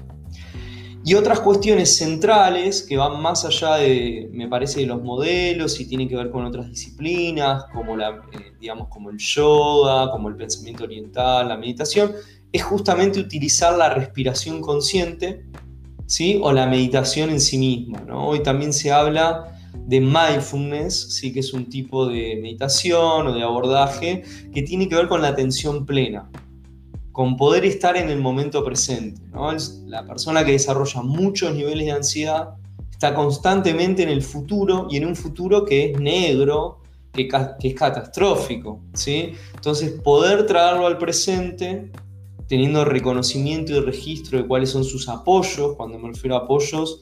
Y 1.08 1.14
otras 1.14 1.40
cuestiones 1.40 1.98
centrales 1.98 2.82
que 2.82 2.98
van 2.98 3.22
más 3.22 3.46
allá 3.46 3.76
de, 3.76 4.28
me 4.34 4.48
parece, 4.48 4.80
de 4.80 4.88
los 4.88 5.04
modelos 5.04 5.80
y 5.80 5.88
tienen 5.88 6.10
que 6.10 6.16
ver 6.16 6.32
con 6.32 6.44
otras 6.44 6.68
disciplinas, 6.68 7.66
como, 7.72 7.96
la, 7.96 8.24
eh, 8.34 8.54
digamos, 8.60 8.88
como 8.88 9.12
el 9.12 9.18
yoga, 9.20 10.10
como 10.10 10.30
el 10.30 10.36
pensamiento 10.36 10.84
oriental, 10.84 11.48
la 11.48 11.58
meditación, 11.58 12.12
es 12.56 12.64
justamente 12.64 13.20
utilizar 13.20 13.78
la 13.78 13.90
respiración 13.94 14.62
consciente 14.62 15.44
¿sí? 16.06 16.40
o 16.42 16.54
la 16.54 16.66
meditación 16.68 17.30
en 17.30 17.42
sí 17.42 17.58
misma. 17.58 18.00
¿no? 18.08 18.30
Hoy 18.30 18.42
también 18.44 18.72
se 18.72 18.94
habla 18.94 19.60
de 19.74 20.00
mindfulness, 20.00 21.18
¿sí? 21.18 21.34
que 21.34 21.42
es 21.42 21.54
un 21.54 21.70
tipo 21.70 22.08
de 22.08 22.40
meditación 22.42 23.28
o 23.28 23.34
de 23.34 23.44
abordaje 23.44 24.24
que 24.54 24.62
tiene 24.62 24.88
que 24.88 24.96
ver 24.96 25.10
con 25.10 25.22
la 25.22 25.28
atención 25.28 25.86
plena, 25.86 26.30
con 27.12 27.36
poder 27.36 27.66
estar 27.66 27.98
en 27.98 28.10
el 28.10 28.22
momento 28.22 28.64
presente. 28.64 29.22
La 29.86 30.06
persona 30.06 30.46
que 30.46 30.54
desarrolla 30.54 31.02
muchos 31.02 31.54
niveles 31.54 31.88
de 31.88 31.92
ansiedad 31.92 32.56
está 32.90 33.14
constantemente 33.14 34.02
en 34.04 34.10
el 34.10 34.22
futuro 34.22 34.88
y 34.90 34.96
en 34.96 35.08
un 35.08 35.16
futuro 35.18 35.66
que 35.66 35.92
es 35.92 36.00
negro, 36.00 36.80
que, 37.12 37.28
que 37.28 37.68
es 37.68 37.76
catastrófico. 37.76 38.80
¿sí? 38.94 39.34
Entonces, 39.56 39.92
poder 40.02 40.46
traerlo 40.46 40.88
al 40.88 40.98
presente 40.98 41.92
teniendo 42.48 42.86
reconocimiento 42.86 43.74
y 43.74 43.80
registro 43.80 44.38
de 44.40 44.48
cuáles 44.48 44.70
son 44.70 44.84
sus 44.84 45.10
apoyos. 45.10 45.76
Cuando 45.76 46.00
me 46.00 46.10
refiero 46.10 46.36
a 46.36 46.40
apoyos, 46.40 47.02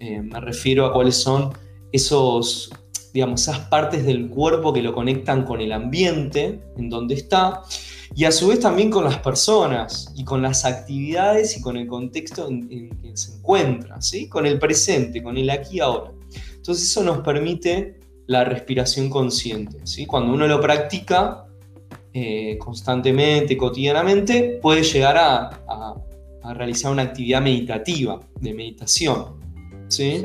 eh, 0.00 0.20
me 0.20 0.40
refiero 0.40 0.86
a 0.86 0.92
cuáles 0.92 1.16
son 1.16 1.50
esos, 1.92 2.70
digamos, 3.12 3.42
esas 3.42 3.60
partes 3.60 4.04
del 4.04 4.28
cuerpo 4.28 4.72
que 4.72 4.82
lo 4.82 4.92
conectan 4.92 5.44
con 5.44 5.60
el 5.60 5.72
ambiente 5.72 6.60
en 6.76 6.88
donde 6.88 7.14
está, 7.14 7.62
y 8.14 8.24
a 8.24 8.32
su 8.32 8.48
vez 8.48 8.60
también 8.60 8.90
con 8.90 9.04
las 9.04 9.18
personas 9.18 10.12
y 10.14 10.24
con 10.24 10.42
las 10.42 10.64
actividades 10.64 11.56
y 11.56 11.62
con 11.62 11.76
el 11.76 11.86
contexto 11.86 12.48
en, 12.48 12.90
que 12.98 13.16
se 13.16 13.36
encuentra, 13.36 14.00
¿sí? 14.02 14.28
con 14.28 14.44
el 14.46 14.58
presente, 14.58 15.22
con 15.22 15.38
el 15.38 15.48
aquí 15.48 15.76
y 15.76 15.80
ahora. 15.80 16.12
Entonces 16.54 16.84
eso 16.84 17.02
nos 17.02 17.18
permite 17.18 18.00
la 18.26 18.44
respiración 18.44 19.08
consciente. 19.08 19.78
¿sí? 19.84 20.04
Cuando 20.04 20.32
uno 20.32 20.46
lo 20.46 20.60
practica, 20.60 21.46
eh, 22.14 22.58
constantemente, 22.58 23.56
cotidianamente, 23.56 24.58
puede 24.60 24.82
llegar 24.82 25.16
a, 25.18 25.98
realizar 26.54 26.90
una 26.90 27.02
actividad 27.02 27.40
meditativa, 27.40 28.20
de 28.40 28.52
meditación. 28.52 29.36
¿sí? 29.88 30.24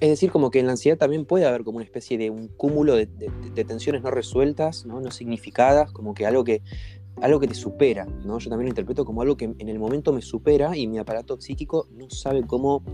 Es 0.00 0.08
decir, 0.10 0.30
como 0.30 0.50
que 0.50 0.60
en 0.60 0.66
la 0.66 0.72
ansiedad 0.72 0.96
también 0.96 1.24
puede 1.24 1.44
haber 1.44 1.64
como 1.64 1.78
una 1.78 1.84
especie 1.84 2.16
de 2.16 2.30
un 2.30 2.48
cúmulo 2.48 2.94
de, 2.94 3.06
tensiones 3.66 4.02
no 4.02 4.10
resueltas, 4.10 4.86
¿no? 4.86 5.00
no 5.00 5.10
significadas, 5.10 5.90
como 5.90 6.14
que 6.14 6.24
algo 6.24 6.44
que 6.44 6.62
algo 7.20 7.40
que 7.40 7.48
te 7.48 7.54
supera, 7.54 8.06
¿no? 8.24 8.38
Yo 8.38 8.48
también 8.48 8.66
lo 8.66 8.70
interpreto 8.70 9.04
como 9.04 9.22
algo 9.22 9.36
que 9.36 9.46
en 9.46 9.68
el 9.68 9.78
momento 9.78 10.12
me 10.12 10.22
supera 10.22 10.76
y 10.76 10.86
mi 10.86 10.98
aparato 10.98 11.40
psíquico 11.40 11.88
no 11.92 12.08
sabe 12.10 12.44
cómo, 12.46 12.84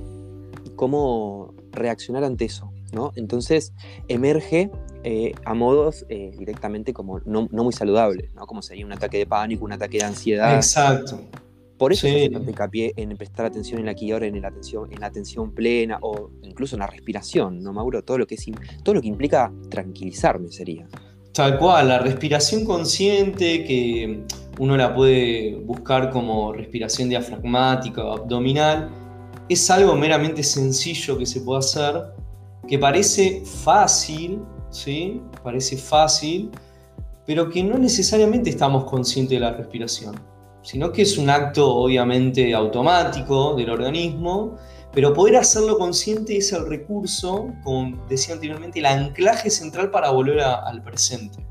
cómo 0.76 1.54
reaccionar 1.72 2.24
ante 2.24 2.46
eso, 2.46 2.72
¿no? 2.92 3.12
Entonces 3.16 3.74
emerge 4.08 4.70
eh, 5.04 5.34
a 5.44 5.54
modos 5.54 6.06
eh, 6.08 6.32
directamente 6.38 6.92
como 6.92 7.20
no, 7.20 7.46
muy 7.50 7.72
saludables, 7.72 8.34
¿no? 8.34 8.46
Como 8.46 8.62
sería 8.62 8.86
un 8.86 8.92
ataque 8.92 9.18
de 9.18 9.26
pánico, 9.26 9.64
un 9.64 9.72
ataque 9.72 9.98
de 9.98 10.04
ansiedad. 10.04 10.54
Exacto. 10.56 11.20
Por 11.78 11.92
eso 11.92 12.06
sí. 12.06 12.12
se 12.12 12.24
hincapié 12.24 12.94
en 12.96 13.16
prestar 13.16 13.46
atención 13.46 13.80
en 13.80 13.86
la 13.86 13.92
aquí 13.92 14.10
ahora, 14.12 14.26
en 14.26 14.40
la 14.40 14.48
atención, 14.48 14.90
en 14.92 15.00
la 15.00 15.06
atención 15.06 15.52
plena 15.52 15.98
o 16.00 16.30
incluso 16.42 16.76
en 16.76 16.80
la 16.80 16.86
respiración, 16.86 17.62
¿no, 17.62 17.72
Mauro? 17.72 18.02
Todo 18.02 18.18
lo 18.18 18.26
que, 18.26 18.36
es, 18.36 18.46
todo 18.82 18.94
lo 18.94 19.02
que 19.02 19.08
implica 19.08 19.52
tranquilizarme 19.68 20.50
sería. 20.50 20.88
Tal 21.34 21.58
cual, 21.58 21.88
la 21.88 21.98
respiración 21.98 22.64
consciente 22.64 23.64
que 23.64 24.24
uno 24.58 24.76
la 24.76 24.94
puede 24.94 25.56
buscar 25.56 26.10
como 26.10 26.52
respiración 26.52 27.08
diafragmática 27.08 28.04
o 28.04 28.12
abdominal, 28.12 28.88
es 29.48 29.68
algo 29.70 29.94
meramente 29.96 30.42
sencillo 30.42 31.18
que 31.18 31.26
se 31.26 31.40
puede 31.40 31.58
hacer, 31.58 32.02
que 32.66 32.78
parece 32.78 33.42
fácil, 33.44 34.40
¿sí? 34.74 35.22
Parece 35.42 35.76
fácil, 35.76 36.50
pero 37.26 37.48
que 37.48 37.62
no 37.62 37.78
necesariamente 37.78 38.50
estamos 38.50 38.84
conscientes 38.84 39.36
de 39.36 39.40
la 39.40 39.52
respiración, 39.52 40.14
sino 40.62 40.92
que 40.92 41.02
es 41.02 41.16
un 41.16 41.30
acto 41.30 41.74
obviamente 41.74 42.52
automático 42.52 43.54
del 43.54 43.70
organismo, 43.70 44.56
pero 44.92 45.12
poder 45.12 45.36
hacerlo 45.36 45.78
consciente 45.78 46.36
es 46.36 46.52
el 46.52 46.66
recurso, 46.66 47.48
como 47.62 48.04
decía 48.08 48.34
anteriormente, 48.34 48.78
el 48.80 48.86
anclaje 48.86 49.50
central 49.50 49.90
para 49.90 50.10
volver 50.10 50.40
al 50.40 50.82
presente. 50.82 51.44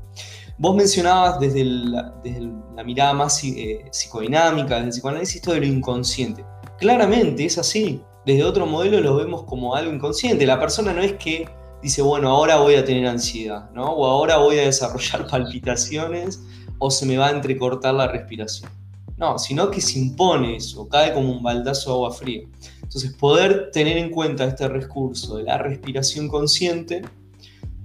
Vos 0.56 0.76
mencionabas 0.76 1.40
desde, 1.40 1.64
la 1.64 2.84
mirada 2.84 3.12
más 3.12 3.42
eh, 3.42 3.84
psicodinámica, 3.90 4.76
desde 4.76 4.84
el 4.84 4.90
psicoanálisis, 4.90 5.36
esto 5.36 5.52
de 5.52 5.60
lo 5.60 5.66
inconsciente. 5.66 6.44
Claramente 6.78 7.44
es 7.44 7.58
así. 7.58 8.00
Desde 8.24 8.44
otro 8.44 8.64
modelo 8.64 9.00
lo 9.00 9.16
vemos 9.16 9.42
como 9.44 9.74
algo 9.74 9.92
inconsciente. 9.92 10.46
La 10.46 10.58
persona 10.58 10.92
no 10.92 11.02
es 11.02 11.14
que 11.14 11.46
dice, 11.84 12.00
bueno, 12.00 12.30
ahora 12.30 12.56
voy 12.56 12.76
a 12.76 12.84
tener 12.84 13.06
ansiedad, 13.06 13.70
¿no? 13.72 13.84
O 13.84 14.06
ahora 14.06 14.38
voy 14.38 14.58
a 14.58 14.62
desarrollar 14.62 15.26
palpitaciones 15.30 16.40
o 16.78 16.90
se 16.90 17.04
me 17.04 17.18
va 17.18 17.28
a 17.28 17.30
entrecortar 17.30 17.92
la 17.92 18.08
respiración. 18.08 18.70
No, 19.18 19.38
sino 19.38 19.70
que 19.70 19.82
se 19.82 19.98
impone 19.98 20.56
eso, 20.56 20.88
cae 20.88 21.12
como 21.12 21.30
un 21.30 21.42
baldazo 21.42 21.90
de 21.90 21.94
agua 21.94 22.10
fría. 22.10 22.42
Entonces, 22.82 23.12
poder 23.12 23.70
tener 23.70 23.98
en 23.98 24.10
cuenta 24.10 24.44
este 24.44 24.66
recurso 24.66 25.36
de 25.36 25.44
la 25.44 25.58
respiración 25.58 26.26
consciente 26.26 27.02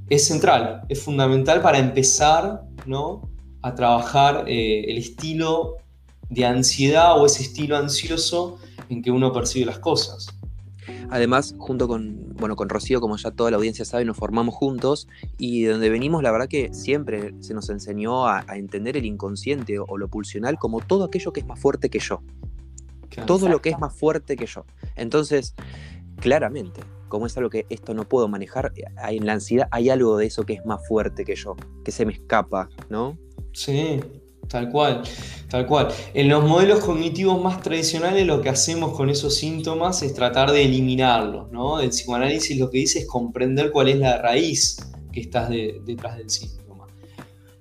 es 0.09 0.25
central, 0.25 0.81
es 0.87 1.03
fundamental 1.03 1.61
para 1.61 1.77
empezar 1.77 2.63
¿no? 2.85 3.29
a 3.61 3.75
trabajar 3.75 4.45
eh, 4.47 4.85
el 4.87 4.97
estilo 4.97 5.75
de 6.29 6.45
ansiedad 6.45 7.19
o 7.19 7.25
ese 7.25 7.43
estilo 7.43 7.75
ansioso 7.75 8.59
en 8.87 9.01
que 9.01 9.11
uno 9.11 9.33
percibe 9.33 9.65
las 9.65 9.79
cosas. 9.79 10.27
Además, 11.11 11.55
junto 11.57 11.87
con, 11.87 12.35
bueno, 12.35 12.55
con 12.55 12.69
Rocío, 12.69 13.01
como 13.01 13.17
ya 13.17 13.31
toda 13.31 13.51
la 13.51 13.57
audiencia 13.57 13.83
sabe, 13.85 14.05
nos 14.05 14.17
formamos 14.17 14.53
juntos 14.53 15.07
y 15.37 15.63
de 15.63 15.71
donde 15.71 15.89
venimos, 15.89 16.21
la 16.21 16.31
verdad 16.31 16.47
que 16.47 16.73
siempre 16.73 17.33
se 17.39 17.53
nos 17.53 17.69
enseñó 17.69 18.27
a, 18.27 18.45
entender 18.53 18.97
el 18.97 19.05
inconsciente 19.05 19.79
o, 19.79 19.97
lo 19.97 20.07
pulsional 20.07 20.57
como 20.57 20.81
todo 20.81 21.05
aquello 21.05 21.33
que 21.33 21.39
es 21.39 21.47
más 21.47 21.59
fuerte 21.59 21.89
que 21.89 21.99
yo. 21.99 22.21
Todo 23.25 23.49
lo 23.49 23.61
que 23.61 23.69
es 23.69 23.79
más 23.79 23.93
fuerte 23.93 24.35
que 24.37 24.45
yo. 24.45 24.65
Entonces, 24.95 25.55
claramente, 26.19 26.81
como 27.07 27.25
es 27.25 27.35
algo 27.37 27.49
que 27.49 27.65
esto 27.69 27.93
no 27.93 28.07
puedo 28.07 28.27
manejar, 28.27 28.71
en 28.75 29.25
la 29.25 29.33
ansiedad 29.33 29.67
hay 29.71 29.89
algo 29.89 30.17
de 30.17 30.27
eso 30.27 30.43
que 30.43 30.53
es 30.53 30.65
más 30.65 30.87
fuerte 30.87 31.25
que 31.25 31.35
yo, 31.35 31.55
que 31.83 31.91
se 31.91 32.05
me 32.05 32.13
escapa, 32.13 32.69
¿no? 32.89 33.17
Sí, 33.51 33.99
Tal 34.49 34.69
cual, 34.69 35.03
tal 35.47 35.67
cual. 35.67 35.89
En 36.15 36.27
los 36.27 36.43
modelos 36.43 36.79
cognitivos 36.79 37.39
más 37.39 37.61
tradicionales 37.61 38.25
lo 38.25 38.41
que 38.41 38.49
hacemos 38.49 38.97
con 38.97 39.11
esos 39.11 39.35
síntomas 39.35 40.01
es 40.01 40.15
tratar 40.15 40.51
de 40.51 40.65
eliminarlos, 40.65 41.51
¿no? 41.51 41.79
El 41.79 41.89
psicoanálisis 41.89 42.57
lo 42.57 42.71
que 42.71 42.79
dice 42.79 42.99
es 42.99 43.05
comprender 43.05 43.69
cuál 43.69 43.89
es 43.89 43.97
la 43.97 44.17
raíz 44.17 44.77
que 45.11 45.19
está 45.21 45.47
detrás 45.47 46.17
del 46.17 46.31
síntoma. 46.31 46.87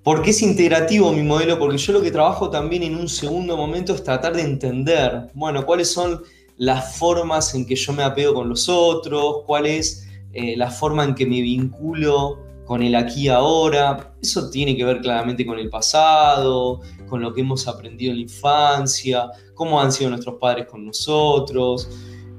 ¿Por 0.01 0.23
qué 0.23 0.31
es 0.31 0.41
integrativo 0.41 1.11
mi 1.11 1.21
modelo? 1.21 1.59
Porque 1.59 1.77
yo 1.77 1.93
lo 1.93 2.01
que 2.01 2.09
trabajo 2.09 2.49
también 2.49 2.81
en 2.81 2.95
un 2.95 3.07
segundo 3.07 3.55
momento 3.55 3.93
es 3.93 4.03
tratar 4.03 4.35
de 4.35 4.41
entender, 4.41 5.29
bueno, 5.35 5.67
cuáles 5.67 5.91
son 5.91 6.23
las 6.57 6.97
formas 6.97 7.53
en 7.53 7.67
que 7.67 7.75
yo 7.75 7.93
me 7.93 8.01
apego 8.01 8.33
con 8.33 8.49
los 8.49 8.67
otros, 8.67 9.43
cuál 9.45 9.67
es 9.67 10.07
eh, 10.33 10.57
la 10.57 10.71
forma 10.71 11.03
en 11.03 11.13
que 11.13 11.27
me 11.27 11.41
vinculo 11.41 12.48
con 12.69 12.83
el 12.83 12.93
aquí 12.93 13.29
ahora. 13.29 14.13
Eso 14.21 14.51
tiene 14.51 14.77
que 14.77 14.85
ver 14.85 15.01
claramente 15.01 15.43
con 15.43 15.57
el 15.57 15.71
pasado, 15.71 16.81
con 17.07 17.19
lo 17.19 17.33
que 17.33 17.41
hemos 17.41 17.67
aprendido 17.67 18.11
en 18.11 18.17
la 18.17 18.21
infancia, 18.21 19.31
cómo 19.55 19.81
han 19.81 19.91
sido 19.91 20.11
nuestros 20.11 20.35
padres 20.35 20.67
con 20.67 20.85
nosotros. 20.85 21.89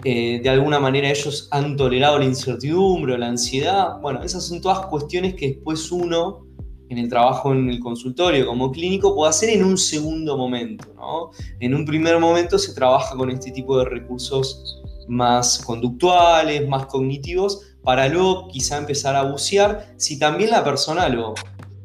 Eh, 0.05 0.39
de 0.41 0.49
alguna 0.49 0.79
manera 0.79 1.11
ellos 1.11 1.49
han 1.51 1.77
tolerado 1.77 2.21
la 2.21 2.27
incertidumbre 2.27 3.19
la 3.19 3.27
ansiedad. 3.27 4.01
Bueno, 4.01 4.23
esas 4.23 4.47
son 4.47 4.61
todas 4.61 4.87
cuestiones 4.87 5.35
que 5.35 5.49
después 5.49 5.91
uno, 5.91 6.47
en 6.89 6.99
el 6.99 7.09
trabajo 7.09 7.53
en 7.53 7.69
el 7.69 7.81
consultorio 7.81 8.47
como 8.47 8.71
clínico, 8.71 9.17
puede 9.17 9.31
hacer 9.31 9.51
en 9.51 9.65
un 9.65 9.77
segundo 9.77 10.37
momento. 10.37 10.95
¿no? 10.95 11.33
En 11.59 11.75
un 11.75 11.85
primer 11.85 12.21
momento 12.21 12.57
se 12.57 12.73
trabaja 12.73 13.17
con 13.17 13.31
este 13.31 13.51
tipo 13.51 13.77
de 13.81 13.87
recursos 13.87 14.81
más 15.09 15.59
conductuales, 15.59 16.69
más 16.69 16.87
cognitivos, 16.87 17.70
para 17.83 18.09
luego 18.09 18.49
quizá 18.49 18.79
empezar 18.79 19.17
a 19.17 19.23
bucear, 19.23 19.95
si 19.97 20.19
también 20.19 20.51
la 20.51 20.63
persona 20.65 21.09
lo, 21.09 21.35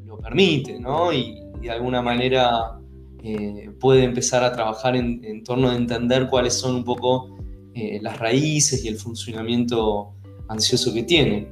lo 0.05 0.17
permite, 0.17 0.79
¿no? 0.79 1.13
Y, 1.13 1.41
de 1.65 1.71
alguna 1.71 1.99
manera 1.99 2.79
eh, 3.23 3.71
puede 3.79 4.03
empezar 4.03 4.43
a 4.43 4.51
trabajar 4.51 4.95
en, 4.95 5.43
torno 5.43 5.71
a 5.71 5.75
entender 5.75 6.27
cuáles 6.29 6.53
son 6.53 6.75
un 6.75 6.83
poco 6.83 7.35
eh, 7.73 7.97
las 8.03 8.19
raíces 8.19 8.85
y 8.85 8.87
el 8.87 8.97
funcionamiento 8.97 10.13
ansioso 10.47 10.93
que 10.93 11.01
tiene. 11.01 11.47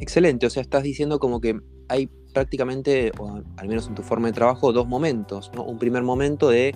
Excelente, 0.00 0.46
o 0.46 0.50
sea, 0.50 0.62
estás 0.62 0.82
diciendo 0.82 1.18
como 1.18 1.42
que 1.42 1.60
hay 1.88 2.08
prácticamente, 2.32 3.12
o 3.18 3.42
al 3.56 3.68
menos 3.68 3.86
en 3.86 3.94
tu 3.94 4.02
forma 4.02 4.28
de 4.28 4.32
trabajo, 4.32 4.72
dos 4.72 4.88
momentos. 4.88 5.50
Un 5.54 5.78
primer 5.78 6.02
momento 6.02 6.48
de 6.48 6.74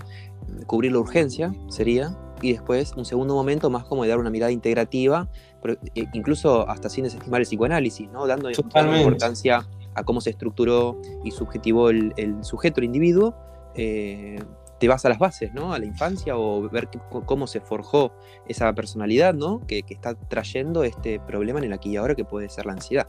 cubrir 0.66 0.92
la 0.92 0.98
urgencia, 0.98 1.54
sería, 1.68 2.16
y 2.40 2.52
después 2.52 2.92
un 2.96 3.04
segundo 3.04 3.34
momento 3.34 3.68
más 3.70 3.84
como 3.84 4.04
de 4.04 4.10
dar 4.10 4.18
una 4.18 4.30
mirada 4.30 4.52
integrativa, 4.52 5.30
eh, 5.64 6.06
incluso 6.12 6.68
hasta 6.68 6.88
sin 6.88 7.04
desestimar 7.04 7.40
el 7.40 7.46
psicoanálisis, 7.46 8.08
¿no? 8.10 8.26
dando, 8.26 8.50
importancia 8.50 9.66
a 9.94 10.04
cómo 10.04 10.20
se 10.20 10.30
estructuró 10.30 11.00
y 11.24 11.30
subjetivó 11.30 11.90
el, 11.90 12.12
sujeto, 12.42 12.80
el 12.80 12.84
individuo. 12.84 13.34
Eh, 13.74 14.38
te 14.78 14.86
vas 14.86 15.04
a 15.04 15.08
las 15.08 15.18
bases, 15.18 15.52
¿no? 15.54 15.72
A 15.72 15.78
la 15.80 15.86
infancia 15.86 16.36
o 16.36 16.68
ver 16.68 16.88
cómo 17.10 17.48
se 17.48 17.60
forjó 17.60 18.12
esa 18.46 18.72
personalidad, 18.74 19.34
¿no? 19.34 19.60
Que, 19.66 19.82
que, 19.82 19.92
está 19.92 20.14
trayendo 20.14 20.84
este 20.84 21.18
problema 21.18 21.58
en 21.58 21.64
el 21.64 21.72
aquí 21.72 21.90
y 21.90 21.96
ahora 21.96 22.14
que 22.14 22.24
puede 22.24 22.48
ser 22.48 22.64
la 22.66 22.74
ansiedad. 22.74 23.08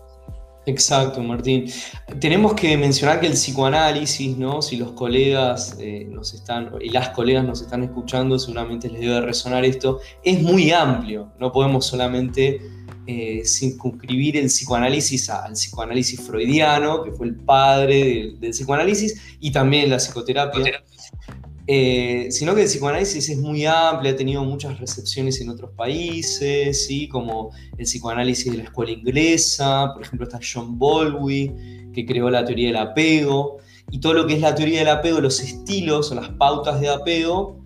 Exacto, 0.69 1.21
Martín. 1.23 1.65
Tenemos 2.19 2.53
que 2.53 2.77
mencionar 2.77 3.19
que 3.19 3.25
el 3.25 3.33
psicoanálisis, 3.33 4.37
¿no? 4.37 4.61
si 4.61 4.77
los 4.77 4.91
colegas 4.91 5.75
eh, 5.79 6.07
nos 6.09 6.33
están, 6.35 6.71
y 6.79 6.89
las 6.89 7.09
colegas 7.09 7.43
nos 7.43 7.61
están 7.61 7.83
escuchando, 7.83 8.37
seguramente 8.37 8.87
les 8.87 9.01
debe 9.01 9.19
resonar 9.21 9.65
esto, 9.65 9.99
es 10.23 10.41
muy 10.41 10.71
amplio. 10.71 11.31
No 11.39 11.51
podemos 11.51 11.87
solamente 11.87 12.61
eh, 13.07 13.41
circunscribir 13.45 14.37
el 14.37 14.45
psicoanálisis 14.45 15.29
al 15.31 15.53
psicoanálisis 15.53 16.21
freudiano, 16.21 17.03
que 17.03 17.11
fue 17.13 17.27
el 17.27 17.35
padre 17.35 18.03
del, 18.03 18.39
del 18.39 18.51
psicoanálisis, 18.51 19.19
y 19.39 19.51
también 19.51 19.89
la 19.89 19.97
psicoterapia. 19.97 20.83
Eh, 21.71 22.31
sino 22.31 22.55
que 22.55 22.61
el 22.63 22.67
psicoanálisis 22.67 23.29
es 23.29 23.37
muy 23.37 23.63
amplio, 23.63 24.11
ha 24.11 24.15
tenido 24.15 24.43
muchas 24.43 24.79
recepciones 24.79 25.39
en 25.39 25.49
otros 25.49 25.69
países, 25.77 26.87
¿sí? 26.87 27.07
como 27.07 27.51
el 27.77 27.85
psicoanálisis 27.85 28.51
de 28.51 28.57
la 28.57 28.63
escuela 28.63 28.91
inglesa, 28.91 29.91
por 29.93 30.01
ejemplo 30.01 30.25
está 30.25 30.39
John 30.41 30.79
Bowlby, 30.79 31.91
que 31.93 32.07
creó 32.07 32.27
la 32.31 32.43
teoría 32.43 32.69
del 32.69 32.77
apego, 32.77 33.57
y 33.91 33.99
todo 33.99 34.13
lo 34.13 34.25
que 34.25 34.33
es 34.33 34.41
la 34.41 34.55
teoría 34.55 34.79
del 34.79 34.87
apego, 34.87 35.21
los 35.21 35.41
estilos 35.41 36.11
o 36.11 36.15
las 36.15 36.29
pautas 36.29 36.81
de 36.81 36.89
apego, 36.89 37.59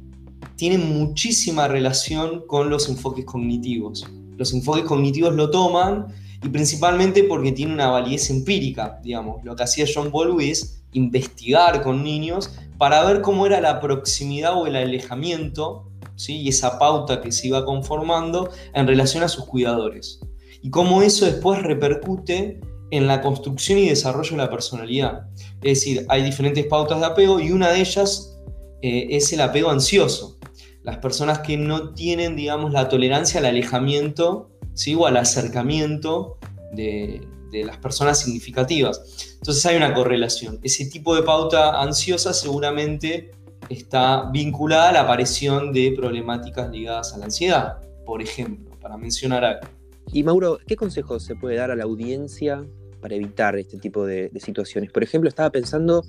tienen 0.58 1.00
muchísima 1.00 1.70
relación 1.70 2.46
con 2.46 2.70
los 2.70 2.89
enfoques 2.89 3.24
cognitivos. 3.24 4.06
Los 4.36 4.54
enfoques 4.54 4.84
cognitivos 4.84 5.34
lo 5.34 5.50
toman 5.50 6.08
y 6.44 6.50
principalmente 6.50 7.24
porque 7.24 7.54
tiene 7.54 7.74
una 7.74 7.88
validez 7.88 8.30
empírica, 8.30 9.00
digamos. 9.02 9.42
Lo 9.46 9.56
que 9.56 9.63
hacía 9.63 9.86
John 9.88 10.12
Bowlby 10.12 10.50
es 10.50 10.83
investigar 10.94 11.82
con 11.84 12.04
niños 12.04 12.52
para 12.78 13.04
ver 13.04 13.22
cómo 13.22 13.46
era 13.46 13.62
la 13.62 13.80
proximidad 13.80 14.60
o 14.60 14.68
el 14.68 14.76
alejamiento 14.76 15.90
¿sí? 16.16 16.42
y 16.42 16.50
esa 16.50 16.80
pauta 16.80 17.22
que 17.22 17.32
se 17.32 17.48
iba 17.48 17.66
conformando 17.66 18.50
en 18.74 18.88
relación 18.88 19.24
a 19.24 19.28
sus 19.28 19.46
cuidadores. 19.46 20.20
Y 20.62 20.70
cómo 20.70 21.02
eso 21.02 21.26
después 21.26 21.62
repercute 21.62 22.60
en 22.92 23.08
la 23.08 23.22
construcción 23.22 23.80
y 23.80 23.90
desarrollo 23.90 24.32
de 24.32 24.38
la 24.38 24.50
personalidad. 24.50 25.28
Es 25.62 25.80
decir, 25.80 26.06
hay 26.10 26.24
diferentes 26.24 26.66
pautas 26.68 27.00
de 27.00 27.06
apego 27.06 27.40
y 27.40 27.52
una 27.52 27.70
de 27.70 27.80
ellas 27.80 28.38
eh, 28.82 29.08
es 29.10 29.32
el 29.34 29.42
apego 29.42 29.70
ansioso. 29.70 30.38
Las 30.84 30.98
personas 30.98 31.40
que 31.40 31.58
no 31.58 31.94
tienen, 31.94 32.36
digamos, 32.36 32.72
la 32.72 32.90
tolerancia 32.90 33.40
al 33.40 33.46
alejamiento 33.46 34.52
¿sí? 34.74 34.96
o 34.96 35.06
al 35.06 35.18
acercamiento 35.18 36.38
de, 36.74 37.26
de 37.54 37.63
las 37.63 37.78
personas 37.78 38.20
significativas. 38.20 39.36
Entonces 39.36 39.66
hay 39.66 39.78
una 39.78 39.94
correlación. 39.94 40.60
Ese 40.63 40.88
tipo 40.88 41.16
de 41.16 41.22
pauta 41.22 41.82
ansiosa 41.82 42.34
seguramente 42.34 43.32
está 43.70 44.30
vinculada 44.32 44.89
a 44.89 44.92
la 44.92 45.02
aparición 45.02 45.72
de 45.72 45.94
problemáticas 45.96 46.70
ligadas 46.72 47.13
a 47.13 47.20
la 47.20 47.26
ansiedad, 47.26 47.78
por 48.06 48.22
ejemplo, 48.22 48.76
para 48.82 48.98
mencionar 48.98 49.46
algo. 49.46 49.68
Y 50.12 50.24
Mauro, 50.24 50.60
¿qué 50.68 50.76
consejos 50.76 51.24
se 51.24 51.36
puede 51.36 51.56
dar 51.56 51.72
a 51.72 51.76
la 51.76 51.84
audiencia 51.84 52.66
para 53.00 53.16
evitar 53.16 53.56
este 53.56 53.78
tipo 53.78 54.06
de, 54.06 54.32
situaciones? 54.39 54.92
Por 54.92 55.04
ejemplo, 55.04 55.30
estaba 55.30 55.50
pensando 55.50 56.04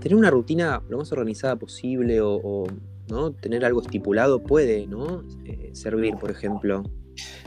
tener 0.00 0.16
una 0.16 0.30
rutina 0.30 0.82
lo 0.88 0.98
más 0.98 1.12
organizada 1.12 1.56
posible 1.56 2.20
o, 2.20 2.66
¿no? 3.08 3.32
tener 3.32 3.64
algo 3.64 3.80
estipulado 3.82 4.42
puede 4.42 4.86
¿no? 4.86 5.22
Eh, 5.44 5.70
servir, 5.74 6.14
por 6.16 6.30
ejemplo. 6.30 6.82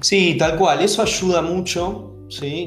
Sí, 0.01 0.35
tal 0.37 0.57
cual, 0.57 0.81
eso 0.81 1.01
ayuda 1.01 1.41
mucho 1.41 2.09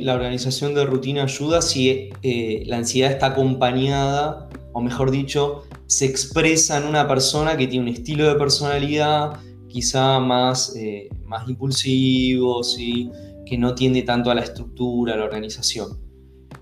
la 0.01 0.15
organización 0.15 0.75
de 0.75 0.85
rutina 0.85 1.25
ayuda 1.25 1.63
si 1.63 2.11
eh, 2.23 2.63
la 2.67 2.79
ansiedad 2.79 3.13
está 3.13 3.27
acompañada, 3.27 4.49
o 4.73 4.81
mejor 4.81 5.11
dicho, 5.11 5.63
se 5.87 6.07
expresa 6.07 6.79
en 6.79 6.85
una 6.85 7.07
persona 7.07 7.57
que 7.57 7.67
tiene 7.69 7.89
un 7.91 7.95
estilo 7.95 8.27
de 8.27 8.35
personalidad 8.35 9.39
quizá 9.69 10.19
más, 10.19 10.75
eh, 10.77 11.09
más 11.25 11.49
impulsivo, 11.49 12.63
¿sí? 12.65 13.11
que 13.47 13.57
no 13.57 13.75
tiende 13.75 14.03
tanto 14.03 14.31
a 14.31 14.35
la 14.35 14.43
estructura, 14.43 15.15
a 15.15 15.17
la 15.17 15.25
organización. 15.25 15.99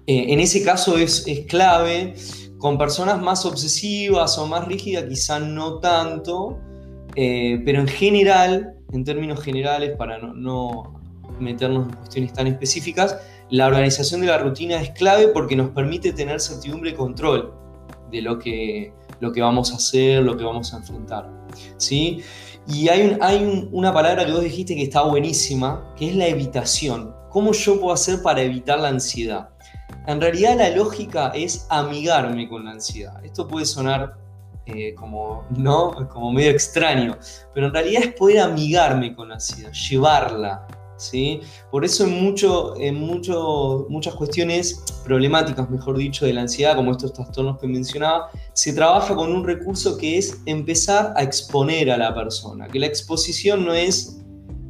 Eh, 0.06 0.26
en 0.28 0.40
ese 0.40 0.62
caso 0.62 0.98
es, 0.98 1.24
clave, 1.48 2.14
con 2.58 2.76
personas 2.76 3.20
más 3.20 3.46
obsesivas 3.46 4.36
o 4.36 4.46
más 4.46 4.66
rígidas 4.68 5.04
quizá 5.08 5.40
no 5.40 5.78
tanto, 5.78 6.58
pero 7.14 7.80
en 7.80 7.88
general, 7.88 8.74
en 8.92 9.04
términos 9.04 9.40
generales, 9.40 9.96
para 9.96 10.18
no 10.18 11.00
meternos 11.38 11.88
en 11.88 11.96
cuestiones 11.96 12.32
tan 12.32 12.46
específicas, 12.46 13.18
la 13.50 13.66
organización 13.66 14.20
de 14.20 14.28
la 14.28 14.38
rutina 14.38 14.80
es 14.80 14.90
clave 14.90 15.28
porque 15.28 15.56
nos 15.56 15.70
permite 15.70 16.12
tener 16.12 16.40
certidumbre 16.40 16.90
y 16.90 16.94
control 16.94 17.52
de 18.10 18.22
lo 18.22 18.38
que, 18.38 18.92
lo 19.20 19.32
que 19.32 19.40
vamos 19.40 19.72
a 19.72 19.76
hacer, 19.76 20.22
lo 20.22 20.36
que 20.36 20.44
vamos 20.44 20.72
a 20.74 20.78
enfrentar. 20.78 21.30
¿sí? 21.76 22.22
Y 22.68 22.88
hay, 22.88 23.68
una 23.72 23.92
palabra 23.92 24.24
que 24.24 24.32
vos 24.32 24.42
dijiste 24.42 24.74
que 24.76 24.82
está 24.82 25.02
buenísima, 25.02 25.92
que 25.96 26.08
es 26.10 26.16
la 26.16 26.26
evitación. 26.26 27.14
¿Cómo 27.30 27.52
yo 27.52 27.80
puedo 27.80 27.92
hacer 27.92 28.22
para 28.22 28.42
evitar 28.42 28.78
la 28.80 28.88
ansiedad? 28.88 29.50
En 30.06 30.20
realidad 30.20 30.56
la 30.56 30.70
lógica 30.70 31.32
es 31.34 31.66
amigarme 31.68 32.48
con 32.48 32.64
la 32.64 32.72
ansiedad. 32.72 33.24
Esto 33.24 33.46
puede 33.46 33.66
sonar 33.66 34.19
eh, 34.74 34.94
como, 34.94 35.44
¿no? 35.56 36.08
como 36.08 36.32
medio 36.32 36.50
extraño, 36.50 37.16
pero 37.54 37.66
en 37.66 37.74
realidad 37.74 38.02
es 38.04 38.14
poder 38.14 38.40
amigarme 38.40 39.14
con 39.14 39.28
la 39.28 39.34
ansiedad, 39.34 39.72
llevarla, 39.72 40.66
por 41.70 41.84
eso 41.84 42.04
en, 42.04 42.22
mucho, 42.22 42.74
en 42.78 42.96
mucho, 42.96 43.86
muchas 43.88 44.14
cuestiones 44.14 44.82
problemáticas, 45.04 45.70
mejor 45.70 45.96
dicho, 45.96 46.26
de 46.26 46.32
la 46.32 46.42
ansiedad, 46.42 46.76
como 46.76 46.92
estos 46.92 47.12
trastornos 47.12 47.58
que 47.58 47.66
mencionaba, 47.66 48.30
se 48.52 48.72
trabaja 48.72 49.14
con 49.14 49.32
un 49.32 49.44
recurso 49.44 49.96
que 49.96 50.18
es 50.18 50.40
empezar 50.46 51.12
a 51.16 51.22
exponer 51.22 51.90
a 51.90 51.96
la 51.96 52.14
persona, 52.14 52.68
que 52.68 52.78
la 52.78 52.86
exposición 52.86 53.64
no 53.64 53.72
es 53.72 54.18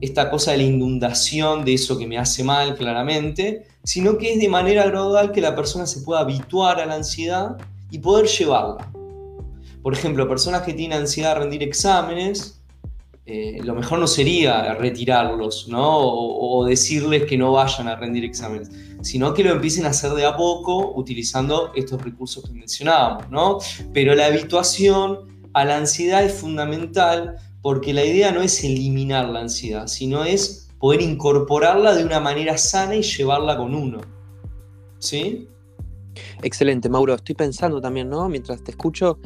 esta 0.00 0.30
cosa 0.30 0.52
de 0.52 0.58
la 0.58 0.64
inundación 0.64 1.64
de 1.64 1.74
eso 1.74 1.98
que 1.98 2.06
me 2.06 2.16
hace 2.16 2.42
mal 2.44 2.74
claramente, 2.74 3.66
sino 3.82 4.16
que 4.16 4.34
es 4.34 4.40
de 4.40 4.48
manera 4.48 4.86
gradual 4.86 5.32
que 5.32 5.40
la 5.40 5.54
persona 5.54 5.86
se 5.86 6.00
pueda 6.02 6.20
habituar 6.20 6.80
a 6.80 6.86
la 6.86 6.94
ansiedad 6.94 7.56
y 7.90 7.98
poder 7.98 8.26
llevarla. 8.26 8.90
Por 9.82 9.94
ejemplo, 9.94 10.28
personas 10.28 10.62
que 10.62 10.74
tienen 10.74 10.98
ansiedad 10.98 11.32
a 11.32 11.34
rendir 11.36 11.62
exámenes, 11.62 12.60
eh, 13.32 13.60
lo 13.62 13.74
mejor 13.74 14.00
no 14.00 14.06
sería 14.06 14.74
retirarlos, 14.74 15.68
¿no? 15.68 15.98
O, 15.98 16.64
decirles 16.66 17.24
que 17.24 17.38
no 17.38 17.52
vayan 17.52 17.88
a 17.88 17.96
rendir 17.96 18.24
exámenes, 18.24 18.70
sino 19.02 19.32
que 19.32 19.44
lo 19.44 19.52
empiecen 19.52 19.86
a 19.86 19.90
hacer 19.90 20.12
de 20.12 20.26
a 20.26 20.36
poco 20.36 20.92
utilizando 20.96 21.72
estos 21.74 22.02
recursos 22.02 22.44
que 22.44 22.52
mencionábamos, 22.52 23.30
¿no? 23.30 23.58
Pero 23.92 24.14
la 24.14 24.26
habituación 24.26 25.28
a 25.54 25.64
la 25.64 25.78
ansiedad 25.78 26.24
es 26.24 26.34
fundamental 26.34 27.36
porque 27.62 27.92
la 27.92 28.04
idea 28.04 28.32
no 28.32 28.42
es 28.42 28.64
eliminar 28.64 29.28
la 29.28 29.40
ansiedad, 29.40 29.86
sino 29.86 30.24
es 30.24 30.68
poder 30.80 31.00
incorporarla 31.00 31.94
de 31.94 32.04
una 32.04 32.20
manera 32.20 32.58
sana 32.58 32.96
y 32.96 33.02
llevarla 33.02 33.56
con 33.56 33.74
uno. 33.74 34.00
¿Sí? 34.98 35.48
Excelente, 36.42 36.88
Mauro. 36.88 37.14
Estoy 37.14 37.34
pensando 37.34 37.80
también, 37.80 38.08
¿no? 38.08 38.28
Mientras 38.28 38.62
te 38.62 38.72
escucho, 38.72 39.18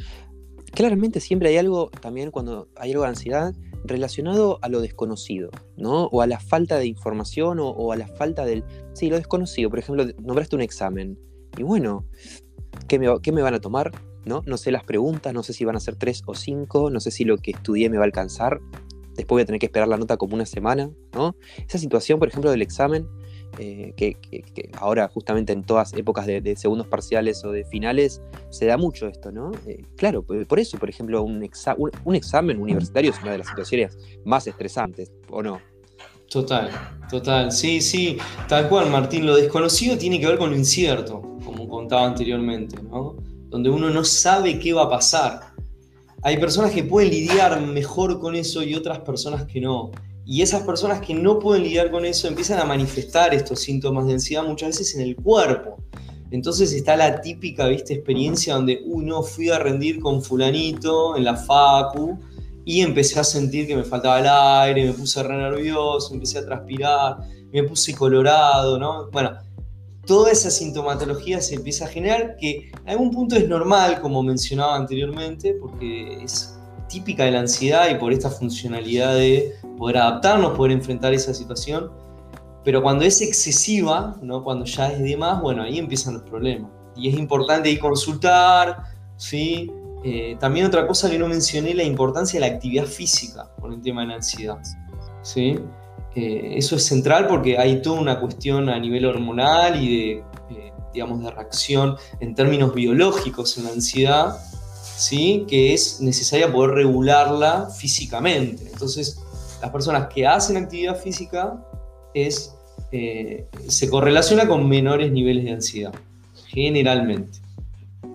claramente 0.75 1.21
siempre 1.21 1.49
hay 1.49 1.57
algo, 1.57 1.91
también 2.01 2.31
cuando 2.31 2.69
hay 2.77 2.91
algo 2.91 3.05
de 3.05 3.09
ansiedad, 3.09 3.55
relacionado 3.85 4.59
a 4.63 4.69
lo 4.69 4.81
desconocido, 4.81 5.51
¿no? 5.77 6.05
O 6.07 6.23
a 6.23 6.27
la 6.27 6.41
falta 6.41 6.79
de 6.79 6.87
información 6.87 7.59
o, 7.61 7.93
a 7.93 7.97
la 7.97 8.09
falta 8.09 8.45
del... 8.45 8.65
Sí, 8.95 9.11
lo 9.11 9.17
desconocido. 9.17 9.71
Por 9.71 9.79
ejemplo, 9.79 10.07
nombraste 10.23 10.57
un 10.57 10.63
examen. 10.63 11.19
Y 11.59 11.63
bueno, 11.63 12.07
¿qué 12.89 12.99
me, 12.99 13.43
van 13.43 13.55
a 13.55 13.61
tomar? 13.61 13.93
¿No? 14.25 14.43
no 14.47 14.57
sé 14.57 14.73
las 14.73 14.85
preguntas, 14.85 15.35
no 15.35 15.43
sé 15.43 15.53
si 15.53 15.67
van 15.67 15.77
a 15.77 15.81
ser 15.81 15.97
tres 15.97 16.23
o 16.25 16.35
cinco, 16.35 16.89
no 16.89 16.99
sé 16.99 17.11
si 17.11 17.25
lo 17.25 17.37
que 17.37 17.51
estudié 17.51 17.91
me 17.91 17.99
va 17.99 18.05
a 18.05 18.07
alcanzar. 18.07 18.61
Después 19.17 19.37
voy 19.37 19.43
a 19.43 19.45
tener 19.45 19.61
que 19.61 19.67
esperar 19.67 19.87
la 19.87 19.99
nota 19.99 20.17
como 20.17 20.35
una 20.35 20.47
semana, 20.47 20.91
¿no? 21.13 21.37
Esa 21.69 21.79
situación, 21.79 22.19
por 22.19 22.29
ejemplo, 22.29 22.51
del 22.51 22.63
examen, 22.63 23.07
eh, 23.59 23.93
que, 23.97 24.17
ahora 24.79 25.09
justamente 25.09 25.53
en 25.53 25.63
todas 25.63 25.93
épocas 25.95 26.27
de, 26.27 26.57
segundos 26.57 26.87
parciales 26.87 27.45
o 27.45 27.53
de 27.53 27.65
finales 27.65 28.21
se 28.51 28.67
da 28.67 28.77
mucho 28.77 29.07
esto, 29.07 29.33
¿no? 29.33 29.53
Eh, 29.67 29.85
claro, 29.97 30.23
por 30.23 30.59
eso, 30.59 30.79
por 30.79 30.89
ejemplo, 30.89 31.23
un, 31.23 31.49
un, 32.05 32.15
examen 32.15 32.61
universitario 32.61 33.11
es 33.11 33.23
una 33.23 33.33
de 33.33 33.39
las 33.39 33.49
situaciones 33.49 33.97
más 34.25 34.47
estresantes, 34.47 35.13
¿o 35.31 35.43
no? 35.43 35.61
Total, 36.29 36.71
total, 37.09 37.53
sí, 37.53 37.81
sí, 37.81 38.19
tal 38.49 38.69
cual, 38.69 38.91
Martín, 38.91 39.27
lo 39.27 39.37
desconocido 39.37 39.97
tiene 39.97 40.19
que 40.19 40.27
ver 40.27 40.39
con 40.39 40.51
lo 40.51 40.57
incierto, 40.57 41.21
como 41.45 41.69
contaba 41.69 42.07
anteriormente, 42.07 42.83
¿no? 42.83 43.17
Donde 43.51 43.71
uno 43.71 43.91
no 43.91 44.03
sabe 44.05 44.59
qué 44.59 44.73
va 44.73 44.85
a 44.85 44.91
pasar. 44.91 45.55
Hay 46.23 46.39
personas 46.39 46.73
que 46.73 46.83
pueden 46.83 47.11
lidiar 47.11 47.61
mejor 47.61 48.19
con 48.19 48.35
eso 48.35 48.63
y 48.63 48.75
otras 48.75 49.01
personas 49.01 49.45
que 49.45 49.61
no. 49.61 49.93
Y 50.27 50.43
esas 50.43 50.63
personas 50.63 51.01
que 51.01 51.15
no 51.15 51.39
pueden 51.39 51.65
lidiar 51.65 51.91
con 51.91 52.05
eso 52.05 52.29
empiezan 52.29 52.59
a 52.59 52.65
manifestar 52.65 53.35
estos 53.35 53.61
síntomas 53.61 54.07
de 54.07 54.15
ansiedad 54.15 54.43
muchas 54.45 54.71
veces 54.71 54.95
en 54.95 55.03
el 55.03 55.17
cuerpo. 55.17 55.77
Entonces 56.31 56.73
está 56.73 56.97
la 56.97 57.21
típica, 57.21 57.67
¿viste? 57.67 57.95
Experiencia 57.95 58.55
donde, 58.55 58.83
uy, 58.87 59.05
no, 59.05 59.23
fui 59.23 59.51
a 59.51 59.59
rendir 59.59 60.01
con 60.01 60.23
fulanito 60.23 61.17
en 61.17 61.25
la 61.25 61.37
facu 61.37 62.19
y 62.65 62.81
empecé 62.81 63.21
a 63.21 63.25
sentir 63.25 63.67
que 63.67 63.77
me 63.77 63.85
faltaba 63.85 64.19
el 64.19 64.27
aire, 64.27 64.87
me 64.87 64.93
puse 64.95 65.23
re 65.23 65.37
nervioso, 65.37 66.15
empecé 66.15 66.39
a 66.39 66.47
transpirar, 66.47 67.19
me 67.53 67.63
puse 67.63 67.95
colorado, 67.95 68.79
¿no? 68.79 69.11
Bueno, 69.11 69.33
toda 70.07 70.33
esa 70.33 70.51
sintomatología 70.51 71.41
se 71.41 71.57
empieza 71.57 71.85
a 71.85 71.89
generar 71.89 72.37
que 72.37 72.71
en 72.73 72.89
algún 72.89 73.11
punto 73.11 73.37
es 73.37 73.47
normal, 73.47 74.01
como 74.01 74.23
mencionaba 74.23 74.77
anteriormente, 74.77 75.55
porque 75.61 76.25
es 76.25 76.55
típica 76.89 77.25
de 77.25 77.33
la 77.33 77.41
ansiedad 77.41 77.91
y 77.91 77.97
por 77.97 78.13
esta 78.13 78.31
funcionalidad 78.31 79.15
de 79.15 79.53
poder 79.79 79.99
adaptarnos, 79.99 80.57
poder 80.57 80.73
enfrentar 80.73 81.13
esa 81.15 81.35
situación. 81.35 81.91
Pero 82.65 82.83
cuando 82.83 83.05
es 83.05 83.21
excesiva, 83.21 84.17
¿no? 84.23 84.43
cuando 84.43 84.65
ya 84.65 84.91
es 84.91 85.03
de 85.03 85.17
más, 85.17 85.41
bueno, 85.41 85.63
ahí 85.63 85.79
empiezan 85.79 86.15
los 86.15 86.23
problemas. 86.23 86.71
Y 86.97 87.09
es 87.09 87.19
importante 87.19 87.71
ir 87.71 87.81
consultar, 87.81 88.85
¿sí? 89.17 89.71
Eh, 90.07 90.37
también 90.39 90.67
otra 90.67 90.87
cosa 90.87 91.11
que 91.11 91.19
no 91.19 91.27
mencioné, 91.27 91.73
la 91.73 91.83
importancia 91.83 92.39
de 92.39 92.47
la 92.47 92.55
actividad 92.55 92.85
física 92.85 93.51
con 93.59 93.73
el 93.73 93.81
tema 93.81 94.03
de 94.03 94.09
la 94.09 94.15
ansiedad. 94.17 94.59
¿sí? 95.23 95.59
Eh, 96.15 96.55
eso 96.57 96.77
es 96.77 96.85
central 96.85 97.27
porque 97.27 97.57
hay 97.57 97.81
toda 97.81 98.01
una 98.01 98.21
cuestión 98.21 98.69
a 98.69 98.79
nivel 98.79 99.07
hormonal 99.07 99.83
y 99.83 99.97
de, 99.97 100.13
eh, 100.51 100.73
digamos, 100.93 101.25
de 101.25 101.31
reacción 101.31 101.97
en 102.21 102.35
términos 102.35 102.75
biológicos 102.75 103.57
en 103.57 103.65
la 103.65 103.71
ansiedad, 103.71 104.37
¿sí? 104.83 105.47
que 105.49 105.73
es 105.73 106.03
necesaria 106.03 106.53
poder 106.53 106.73
regularla 106.73 107.71
físicamente. 107.71 108.69
Entonces, 108.71 109.24
las 109.65 109.73
personas 109.73 110.09
que 110.09 110.27
hacen 110.27 110.59
actividad 110.59 110.95
física 110.95 111.59
es, 112.13 112.55
eh, 112.93 113.47
se 113.67 113.89
correlaciona 113.89 114.47
con 114.47 114.69
menores 114.69 115.11
niveles 115.11 115.45
de 115.45 115.53
ansiedad, 115.53 115.95
generalmente. 116.49 117.39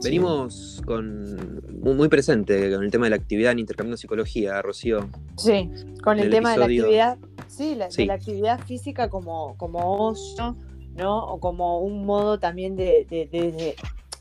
Venimos 0.04 0.80
con 0.86 1.60
muy 1.82 2.08
presente 2.08 2.72
con 2.72 2.84
el 2.84 2.92
tema 2.92 3.08
de 3.08 3.10
la 3.10 3.16
actividad 3.16 3.54
en 3.54 3.60
intercambio 3.60 3.98
psicología, 3.98 4.62
Rocío. 4.62 5.10
Sí, 5.38 5.72
con 6.04 6.20
el, 6.20 6.30
tema 6.30 6.52
de 6.52 6.58
la 6.60 6.66
actividad, 6.66 7.18
sí, 7.48 7.74
la, 7.74 7.88
de 7.88 8.06
la 8.06 8.14
actividad 8.14 8.60
física 8.60 9.10
como, 9.10 9.58
como 9.58 10.06
ocio, 10.06 10.56
¿no? 10.96 11.26
O 11.26 11.40
como 11.40 11.80
un 11.80 12.06
modo 12.06 12.38
también 12.40 12.76
de, 12.76 13.08
de 13.10 13.76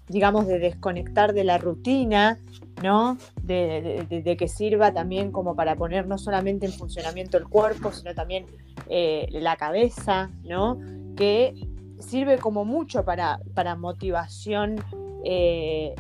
digamos, 0.09 0.47
de 0.47 0.59
desconectar 0.59 1.33
de 1.33 1.45
la 1.45 1.59
rutina, 1.59 2.39
¿no? 2.83 3.19
De, 3.43 4.37
que 4.39 4.49
sirva 4.49 4.93
también 4.93 5.33
como 5.33 5.57
para 5.57 5.77
poner 5.77 6.07
no 6.07 6.19
solamente 6.19 6.67
en 6.67 6.73
funcionamiento 6.73 7.39
el 7.39 7.49
cuerpo, 7.49 7.93
sino 7.93 8.15
también 8.15 8.47
eh, 8.89 9.29
la 9.31 9.57
cabeza, 9.57 10.31
¿no? 10.45 10.79
Que 11.17 11.55
sirve 11.99 12.39
como 12.39 12.65
mucho 12.65 13.05
para, 13.05 13.41
para 13.55 13.75
motivación, 13.75 14.77
eh, 15.25 15.95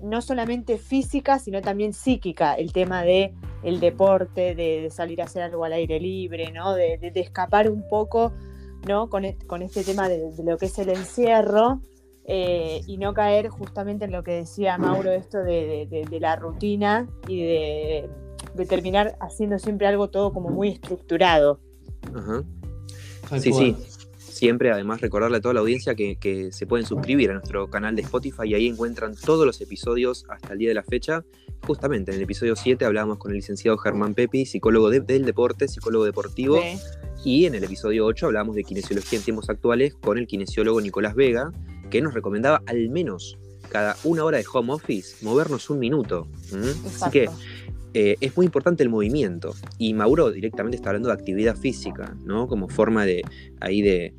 no 0.00 0.20
solamente 0.20 0.76
física, 0.78 1.38
sino 1.38 1.62
también 1.62 1.92
psíquica, 1.92 2.54
el 2.54 2.72
tema 2.72 3.02
de 3.02 3.34
el 3.62 3.80
deporte, 3.80 4.54
de, 4.54 4.90
salir 4.90 5.22
a 5.22 5.24
hacer 5.24 5.42
algo 5.42 5.64
al 5.64 5.72
aire 5.72 5.98
libre, 5.98 6.52
¿no? 6.52 6.74
De, 6.74 6.98
escapar 7.14 7.70
un 7.70 7.88
poco, 7.88 8.32
¿no? 8.86 9.08
Con, 9.08 9.24
e, 9.24 9.38
con 9.46 9.62
este 9.62 9.82
tema 9.82 10.08
de, 10.08 10.30
lo 10.44 10.58
que 10.58 10.66
es 10.66 10.78
el 10.78 10.90
encierro, 10.90 11.80
eh, 12.26 12.80
y 12.86 12.96
no 12.96 13.12
caer 13.12 13.48
justamente 13.48 14.06
en 14.06 14.12
lo 14.12 14.22
que 14.22 14.32
decía 14.32 14.78
Mauro, 14.78 15.10
esto 15.10 15.38
de, 15.38 16.06
la 16.20 16.36
rutina 16.36 17.06
y 17.28 17.42
de, 17.42 18.10
terminar 18.68 19.16
haciendo 19.20 19.58
siempre 19.58 19.86
algo 19.86 20.08
todo 20.08 20.32
como 20.32 20.48
muy 20.48 20.70
estructurado. 20.70 21.60
Sí, 23.38 23.52
sí. 23.52 23.76
Siempre, 24.34 24.72
además, 24.72 25.00
recordarle 25.00 25.36
a 25.36 25.40
toda 25.40 25.54
la 25.54 25.60
audiencia 25.60 25.94
que, 25.94 26.48
se 26.50 26.66
pueden 26.66 26.86
suscribir 26.86 27.30
a 27.30 27.34
nuestro 27.34 27.70
canal 27.70 27.94
de 27.94 28.02
Spotify 28.02 28.42
y 28.46 28.54
ahí 28.54 28.66
encuentran 28.66 29.14
todos 29.14 29.46
los 29.46 29.60
episodios 29.60 30.24
hasta 30.28 30.54
el 30.54 30.58
día 30.58 30.68
de 30.70 30.74
la 30.74 30.82
fecha. 30.82 31.24
Justamente 31.64 32.10
en 32.10 32.16
el 32.16 32.24
episodio 32.24 32.56
7 32.56 32.84
hablábamos 32.84 33.18
con 33.18 33.30
el 33.30 33.36
licenciado 33.36 33.78
Germán 33.78 34.14
Pepi, 34.14 34.44
psicólogo 34.44 34.90
del 34.90 35.24
deporte, 35.24 35.68
psicólogo 35.68 36.04
deportivo. 36.04 36.60
Y 37.24 37.46
en 37.46 37.54
el 37.54 37.62
episodio 37.62 38.04
8 38.06 38.26
hablábamos 38.26 38.56
de 38.56 38.64
kinesiología 38.64 39.20
en 39.20 39.24
tiempos 39.24 39.48
actuales 39.50 39.94
con 39.94 40.18
el 40.18 40.26
kinesiólogo 40.26 40.80
Nicolás 40.80 41.14
Vega, 41.14 41.52
que 41.90 42.02
nos 42.02 42.14
recomendaba 42.14 42.62
al 42.66 42.88
menos 42.90 43.38
cada 43.70 43.96
una 44.04 44.24
hora 44.24 44.38
de 44.38 44.44
home 44.52 44.72
office 44.72 45.24
movernos 45.24 45.70
un 45.70 45.78
minuto. 45.78 46.28
Así 46.86 47.10
que 47.10 47.28
eh, 47.96 48.16
es 48.20 48.36
muy 48.36 48.46
importante 48.46 48.82
el 48.82 48.88
movimiento. 48.88 49.54
Y 49.78 49.94
Mauro 49.94 50.32
directamente 50.32 50.76
está 50.76 50.90
hablando 50.90 51.08
de 51.08 51.14
actividad 51.14 51.56
física, 51.56 52.16
¿no? 52.24 52.48
Como 52.48 52.68
forma 52.68 53.06
de, 53.06 53.22
ahí 53.60 53.82
de, 53.82 54.14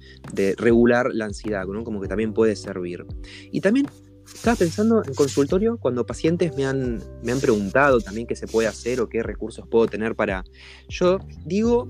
regular 0.57 1.09
la 1.13 1.25
ansiedad, 1.25 1.65
¿no? 1.65 1.83
Como 1.83 2.01
que 2.01 2.07
también 2.07 2.33
puede 2.33 2.55
servir. 2.55 3.05
Y 3.51 3.59
también 3.59 3.87
estaba 4.33 4.55
pensando 4.55 5.03
en 5.05 5.13
consultorio 5.13 5.77
cuando 5.77 6.05
pacientes 6.05 6.55
me 6.55 6.65
han, 6.65 7.03
me 7.21 7.33
han 7.33 7.39
preguntado 7.41 7.99
también 7.99 8.27
qué 8.27 8.35
se 8.35 8.47
puede 8.47 8.69
hacer 8.69 9.01
o 9.01 9.09
qué 9.09 9.21
recursos 9.21 9.67
puedo 9.67 9.87
tener 9.87 10.15
para... 10.15 10.45
Yo 10.87 11.19
digo, 11.45 11.89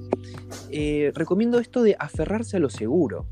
eh, 0.71 1.11
recomiendo 1.13 1.59
esto 1.59 1.83
de 1.83 1.95
aferrarse 1.99 2.57
a 2.57 2.59
lo 2.59 2.71
seguro. 2.71 3.27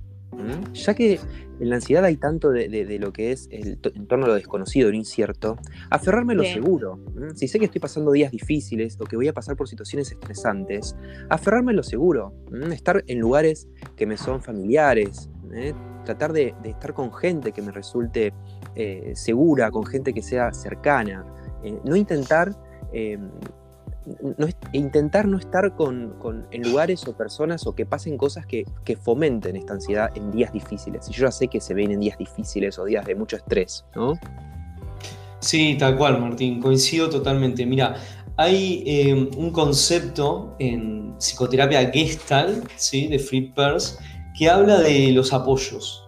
Ya 0.73 0.93
que 0.93 1.19
en 1.59 1.69
la 1.69 1.75
ansiedad 1.75 2.03
hay 2.03 2.17
tanto 2.17 2.49
de, 2.51 2.97
lo 2.99 3.13
que 3.13 3.31
es 3.31 3.47
el 3.51 3.79
en 3.83 4.07
torno 4.07 4.25
a 4.25 4.29
lo 4.29 4.35
desconocido, 4.35 4.89
lo 4.89 4.95
incierto, 4.95 5.57
aferrarme 5.89 6.33
a 6.33 6.37
lo 6.37 6.43
seguro. 6.43 6.99
Si 7.35 7.47
sé 7.47 7.59
que 7.59 7.65
estoy 7.65 7.81
pasando 7.81 8.11
días 8.11 8.31
difíciles 8.31 8.97
o 8.99 9.05
que 9.05 9.15
voy 9.15 9.27
a 9.27 9.33
pasar 9.33 9.55
por 9.55 9.67
situaciones 9.67 10.11
estresantes, 10.11 10.95
aferrarme 11.29 11.71
a 11.71 11.75
lo 11.75 11.83
seguro. 11.83 12.33
Estar 12.71 13.03
en 13.07 13.19
lugares 13.19 13.67
que 13.95 14.05
me 14.05 14.17
son 14.17 14.41
familiares, 14.41 15.29
¿eh? 15.53 15.73
tratar 16.05 16.33
de, 16.33 16.53
estar 16.63 16.93
con 16.93 17.13
gente 17.13 17.51
que 17.51 17.61
me 17.61 17.71
resulte 17.71 18.33
eh, 18.75 19.13
segura, 19.15 19.71
con 19.71 19.85
gente 19.85 20.13
que 20.13 20.21
sea 20.21 20.53
cercana. 20.53 21.25
Eh, 21.63 21.79
no 21.85 21.95
intentar 21.95 22.51
em, 24.05 24.49
intentar 24.73 25.27
no 25.27 25.37
estar 25.37 25.75
con, 25.75 26.15
en 26.51 26.63
lugares 26.63 27.07
o 27.07 27.15
personas 27.15 27.65
o 27.67 27.75
que 27.75 27.85
pasen 27.85 28.17
cosas 28.17 28.45
que, 28.45 28.65
fomenten 29.01 29.55
esta 29.55 29.73
ansiedad 29.73 30.11
en 30.15 30.31
días 30.31 30.53
difíciles. 30.53 31.09
Y 31.09 31.13
yo 31.13 31.25
ya 31.25 31.31
sé 31.31 31.47
que 31.47 31.59
se 31.59 31.73
ven 31.73 31.91
en 31.91 31.99
días 31.99 32.17
difíciles 32.17 32.77
o 32.79 32.85
días 32.85 33.05
de 33.05 33.15
mucho 33.15 33.35
estrés, 33.35 33.85
¿no? 33.95 34.19
Sí, 35.39 35.75
tal 35.77 35.97
cual, 35.97 36.21
Martín, 36.21 36.61
coincido 36.61 37.09
totalmente. 37.09 37.65
Mira, 37.65 37.95
hay 38.37 38.83
em, 38.85 39.29
un 39.37 39.51
concepto 39.51 40.55
en 40.59 41.15
psicoterapia 41.17 41.91
Gestalt, 41.91 42.67
¿sí? 42.75 43.07
de 43.07 43.19
Fried 43.19 43.53
Perls, 43.53 43.99
que 44.37 44.49
habla 44.49 44.79
de 44.79 45.11
los 45.11 45.33
apoyos. 45.33 46.05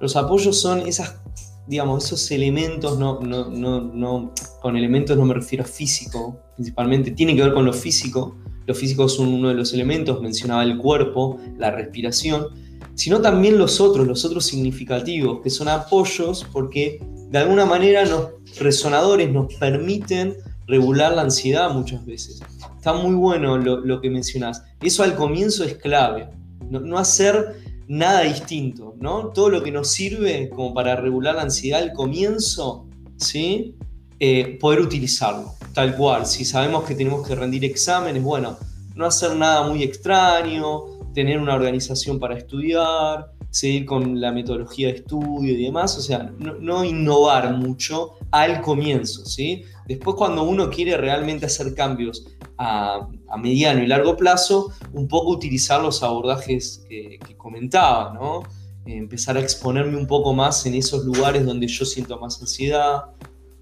Los 0.00 0.16
apoyos 0.16 0.60
son 0.60 0.80
esas 0.80 1.21
digamos, 1.66 2.04
esos 2.04 2.30
elementos, 2.30 2.98
no, 2.98 3.20
no, 3.20 3.48
no, 3.48 4.32
con 4.60 4.76
elementos 4.76 5.16
no 5.16 5.24
me 5.24 5.34
refiero 5.34 5.64
a 5.64 5.66
físico, 5.66 6.38
principalmente, 6.54 7.12
tienen 7.12 7.36
que 7.36 7.42
ver 7.42 7.54
con 7.54 7.64
lo 7.64 7.72
físico. 7.72 8.36
Los 8.66 8.78
físicos 8.78 9.16
son 9.16 9.28
uno 9.28 9.48
de 9.48 9.54
los 9.54 9.72
elementos, 9.72 10.20
mencionaba 10.20 10.62
el 10.62 10.78
cuerpo, 10.78 11.38
la 11.58 11.70
respiración, 11.70 12.46
sino 12.94 13.20
también 13.20 13.58
los 13.58 13.80
otros, 13.80 14.06
los 14.06 14.24
otros 14.24 14.44
significativos, 14.44 15.40
que 15.42 15.50
son 15.50 15.68
apoyos 15.68 16.46
porque 16.52 17.00
de 17.30 17.38
alguna 17.38 17.64
manera 17.64 18.04
los 18.04 18.30
resonadores 18.58 19.32
nos 19.32 19.54
permiten 19.54 20.36
regular 20.66 21.14
la 21.14 21.22
ansiedad 21.22 21.72
muchas 21.72 22.04
veces. 22.04 22.40
Está 22.76 22.92
muy 22.92 23.14
bueno 23.14 23.58
lo, 23.58 23.78
lo 23.80 24.00
que 24.00 24.10
mencionás. 24.10 24.62
Eso 24.80 25.02
al 25.02 25.14
comienzo 25.14 25.64
es 25.64 25.76
clave. 25.76 26.28
No, 26.68 26.80
no 26.80 26.98
hacer 26.98 27.56
nada 27.88 28.22
distinto, 28.22 28.94
¿no? 28.98 29.28
Todo 29.28 29.48
lo 29.48 29.62
que 29.62 29.70
nos 29.70 29.88
sirve 29.88 30.48
como 30.50 30.74
para 30.74 30.96
regular 30.96 31.34
la 31.34 31.42
ansiedad 31.42 31.82
al 31.82 31.92
comienzo, 31.92 32.86
¿sí? 33.16 33.74
Eh, 34.18 34.58
poder 34.60 34.80
utilizarlo, 34.80 35.54
tal 35.74 35.96
cual. 35.96 36.26
Si 36.26 36.44
sabemos 36.44 36.84
que 36.84 36.94
tenemos 36.94 37.26
que 37.26 37.34
rendir 37.34 37.64
exámenes, 37.64 38.22
bueno, 38.22 38.56
no 38.94 39.06
hacer 39.06 39.36
nada 39.36 39.66
muy 39.68 39.82
extraño, 39.82 40.82
tener 41.14 41.38
una 41.38 41.54
organización 41.54 42.18
para 42.18 42.36
estudiar, 42.36 43.32
seguir 43.50 43.84
con 43.84 44.20
la 44.20 44.32
metodología 44.32 44.88
de 44.88 44.94
estudio 44.94 45.52
y 45.52 45.64
demás, 45.64 45.98
o 45.98 46.00
sea, 46.00 46.32
no, 46.38 46.54
no 46.54 46.84
innovar 46.84 47.54
mucho 47.54 48.14
al 48.30 48.62
comienzo, 48.62 49.26
¿sí? 49.26 49.64
Después 49.86 50.16
cuando 50.16 50.42
uno 50.44 50.70
quiere 50.70 50.96
realmente 50.96 51.46
hacer 51.46 51.74
cambios 51.74 52.26
a, 52.62 53.36
mediano 53.38 53.82
y 53.82 53.86
largo 53.86 54.16
plazo, 54.16 54.72
un 54.92 55.08
poco 55.08 55.30
utilizar 55.30 55.82
los 55.82 56.02
abordajes 56.02 56.84
que, 56.88 57.18
comentaba, 57.36 58.14
¿no? 58.14 58.42
empezar 58.86 59.36
a 59.36 59.40
exponerme 59.40 59.96
un 59.96 60.06
poco 60.06 60.32
más 60.32 60.66
en 60.66 60.74
esos 60.74 61.04
lugares 61.04 61.44
donde 61.44 61.66
yo 61.66 61.84
siento 61.84 62.18
más 62.18 62.40
ansiedad, 62.40 63.04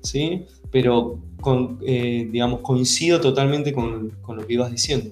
¿sí? 0.03 0.47
Pero, 0.71 1.19
con, 1.41 1.79
eh, 1.83 2.29
digamos, 2.31 2.61
coincido 2.61 3.21
totalmente 3.21 3.73
con, 3.73 4.13
lo 4.29 4.47
que 4.47 4.53
ibas 4.55 4.71
diciendo. 4.71 5.11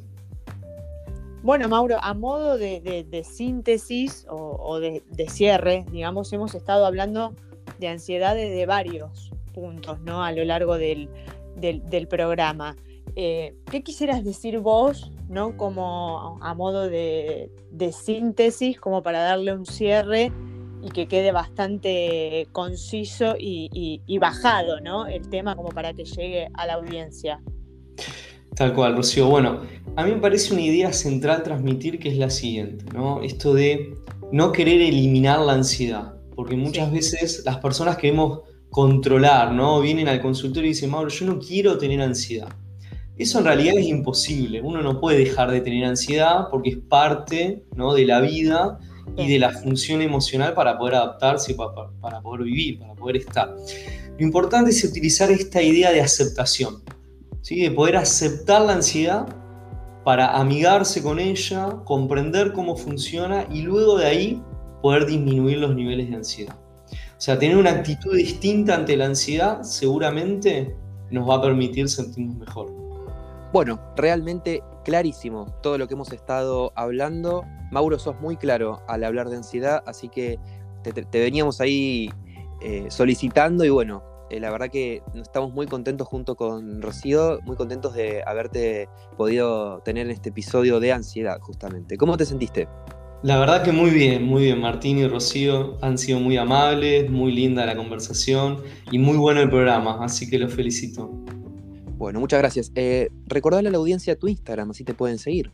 Bueno, 1.42 1.68
Mauro, 1.68 1.98
a 2.02 2.14
modo 2.14 2.56
de, 2.58 3.24
síntesis 3.30 4.26
o, 4.28 4.78
de, 4.80 5.02
cierre, 5.28 5.84
digamos, 5.90 6.32
hemos 6.32 6.54
estado 6.54 6.84
hablando 6.84 7.34
de 7.78 7.88
ansiedad 7.88 8.34
de 8.34 8.66
varios 8.66 9.30
puntos, 9.54 10.00
¿no? 10.00 10.22
A 10.22 10.32
lo 10.32 10.44
largo 10.44 10.76
del 10.76 11.08
programa. 12.08 12.76
Eh, 13.20 13.56
¿Qué 13.68 13.82
quisieras 13.82 14.22
decir 14.22 14.60
vos, 14.60 15.10
¿no? 15.28 15.56
Como 15.56 16.38
a 16.40 16.54
modo 16.54 16.88
de, 16.88 17.50
síntesis, 17.90 18.78
como 18.78 19.02
para 19.02 19.18
darle 19.18 19.52
un 19.52 19.66
cierre 19.66 20.30
y 20.84 20.90
que 20.90 21.08
quede 21.08 21.32
bastante 21.32 22.46
conciso 22.52 23.34
y, 23.36 24.00
y, 24.06 24.18
bajado, 24.18 24.78
¿no? 24.80 25.08
El 25.08 25.28
tema 25.30 25.56
como 25.56 25.70
para 25.70 25.94
que 25.94 26.04
llegue 26.04 26.46
a 26.54 26.64
la 26.68 26.74
audiencia. 26.74 27.42
Tal 28.54 28.72
cual, 28.72 28.94
Rocío. 28.94 29.26
Bueno, 29.26 29.62
a 29.96 30.04
mí 30.04 30.12
me 30.12 30.18
parece 30.18 30.52
una 30.52 30.62
idea 30.62 30.92
central 30.92 31.42
transmitir 31.42 31.98
que 31.98 32.10
es 32.10 32.18
la 32.18 32.30
siguiente, 32.30 32.84
¿no? 32.94 33.20
Esto 33.22 33.52
de 33.52 33.96
no 34.30 34.52
querer 34.52 34.80
eliminar 34.80 35.40
la 35.40 35.54
ansiedad, 35.54 36.14
porque 36.36 36.54
muchas 36.54 36.92
veces 36.92 37.42
las 37.44 37.56
personas 37.56 37.96
queremos 37.96 38.42
controlar, 38.70 39.50
¿no? 39.50 39.80
Vienen 39.80 40.06
al 40.06 40.20
consultorio 40.20 40.70
y 40.70 40.74
dicen, 40.74 40.90
Mauro, 40.90 41.08
yo 41.10 41.26
no 41.26 41.40
quiero 41.40 41.78
tener 41.78 42.00
ansiedad. 42.00 42.54
Eso 43.18 43.40
en 43.40 43.44
realidad 43.44 43.74
es 43.76 43.86
imposible. 43.86 44.62
Uno 44.62 44.80
no 44.80 45.00
puede 45.00 45.18
dejar 45.18 45.50
de 45.50 45.60
tener 45.60 45.84
ansiedad 45.84 46.46
porque 46.50 46.70
es 46.70 46.76
parte 46.76 47.64
¿no? 47.74 47.94
de 47.94 48.06
la 48.06 48.20
vida 48.20 48.78
y 49.16 49.28
de 49.28 49.38
la 49.40 49.50
función 49.50 50.02
emocional 50.02 50.54
para 50.54 50.78
poder 50.78 50.94
adaptarse, 50.94 51.54
para, 51.54 51.90
para 52.00 52.20
poder 52.20 52.44
vivir, 52.44 52.78
para 52.78 52.94
poder 52.94 53.16
estar. 53.16 53.56
Lo 54.18 54.24
importante 54.24 54.70
es 54.70 54.84
utilizar 54.84 55.30
esta 55.30 55.60
idea 55.60 55.90
de 55.90 56.00
aceptación, 56.00 56.82
¿sí? 57.42 57.60
de 57.60 57.70
poder 57.72 57.96
aceptar 57.96 58.62
la 58.62 58.74
ansiedad 58.74 59.26
para 60.04 60.36
amigarse 60.38 61.02
con 61.02 61.18
ella, 61.18 61.68
comprender 61.84 62.52
cómo 62.52 62.76
funciona 62.76 63.46
y 63.50 63.62
luego 63.62 63.98
de 63.98 64.06
ahí 64.06 64.42
poder 64.80 65.06
disminuir 65.06 65.58
los 65.58 65.74
niveles 65.74 66.08
de 66.08 66.16
ansiedad. 66.16 66.56
O 66.90 67.20
sea, 67.20 67.38
tener 67.38 67.56
una 67.56 67.70
actitud 67.70 68.14
distinta 68.14 68.76
ante 68.76 68.96
la 68.96 69.06
ansiedad 69.06 69.62
seguramente 69.62 70.76
nos 71.10 71.28
va 71.28 71.36
a 71.36 71.42
permitir 71.42 71.88
sentirnos 71.88 72.36
mejor. 72.36 72.77
Bueno, 73.52 73.80
realmente 73.96 74.62
clarísimo 74.84 75.46
todo 75.62 75.78
lo 75.78 75.88
que 75.88 75.94
hemos 75.94 76.12
estado 76.12 76.72
hablando. 76.76 77.44
Mauro, 77.70 77.98
sos 77.98 78.20
muy 78.20 78.36
claro 78.36 78.82
al 78.88 79.04
hablar 79.04 79.30
de 79.30 79.36
ansiedad, 79.36 79.82
así 79.86 80.08
que 80.08 80.38
te, 80.82 81.20
veníamos 81.20 81.60
ahí 81.60 82.10
eh, 82.60 82.86
solicitando 82.90 83.64
y 83.64 83.70
bueno, 83.70 84.02
eh, 84.30 84.40
la 84.40 84.50
verdad 84.50 84.68
que 84.68 85.02
estamos 85.14 85.52
muy 85.52 85.66
contentos 85.66 86.06
junto 86.06 86.36
con 86.36 86.82
Rocío, 86.82 87.40
muy 87.44 87.56
contentos 87.56 87.94
de 87.94 88.22
haberte 88.26 88.88
podido 89.16 89.80
tener 89.80 90.06
en 90.06 90.12
este 90.12 90.28
episodio 90.28 90.78
de 90.80 90.92
ansiedad 90.92 91.40
justamente. 91.40 91.96
¿Cómo 91.96 92.16
te 92.16 92.26
sentiste? 92.26 92.68
La 93.22 93.38
verdad 93.38 93.62
que 93.62 93.72
muy 93.72 93.90
bien, 93.90 94.24
muy 94.24 94.44
bien. 94.44 94.60
Martín 94.60 94.98
y 94.98 95.08
Rocío 95.08 95.76
han 95.80 95.98
sido 95.98 96.20
muy 96.20 96.36
amables, 96.36 97.10
muy 97.10 97.32
linda 97.32 97.66
la 97.66 97.76
conversación 97.76 98.62
y 98.92 98.98
muy 98.98 99.16
bueno 99.16 99.40
el 99.40 99.48
programa, 99.48 100.04
así 100.04 100.28
que 100.28 100.38
los 100.38 100.52
felicito. 100.52 101.10
Bueno, 101.98 102.20
muchas 102.20 102.38
gracias. 102.38 102.72
Eh, 102.76 103.10
recordale 103.26 103.68
a 103.68 103.72
la 103.72 103.78
audiencia 103.78 104.16
tu 104.16 104.28
Instagram, 104.28 104.70
así 104.70 104.84
te 104.84 104.94
pueden 104.94 105.18
seguir. 105.18 105.50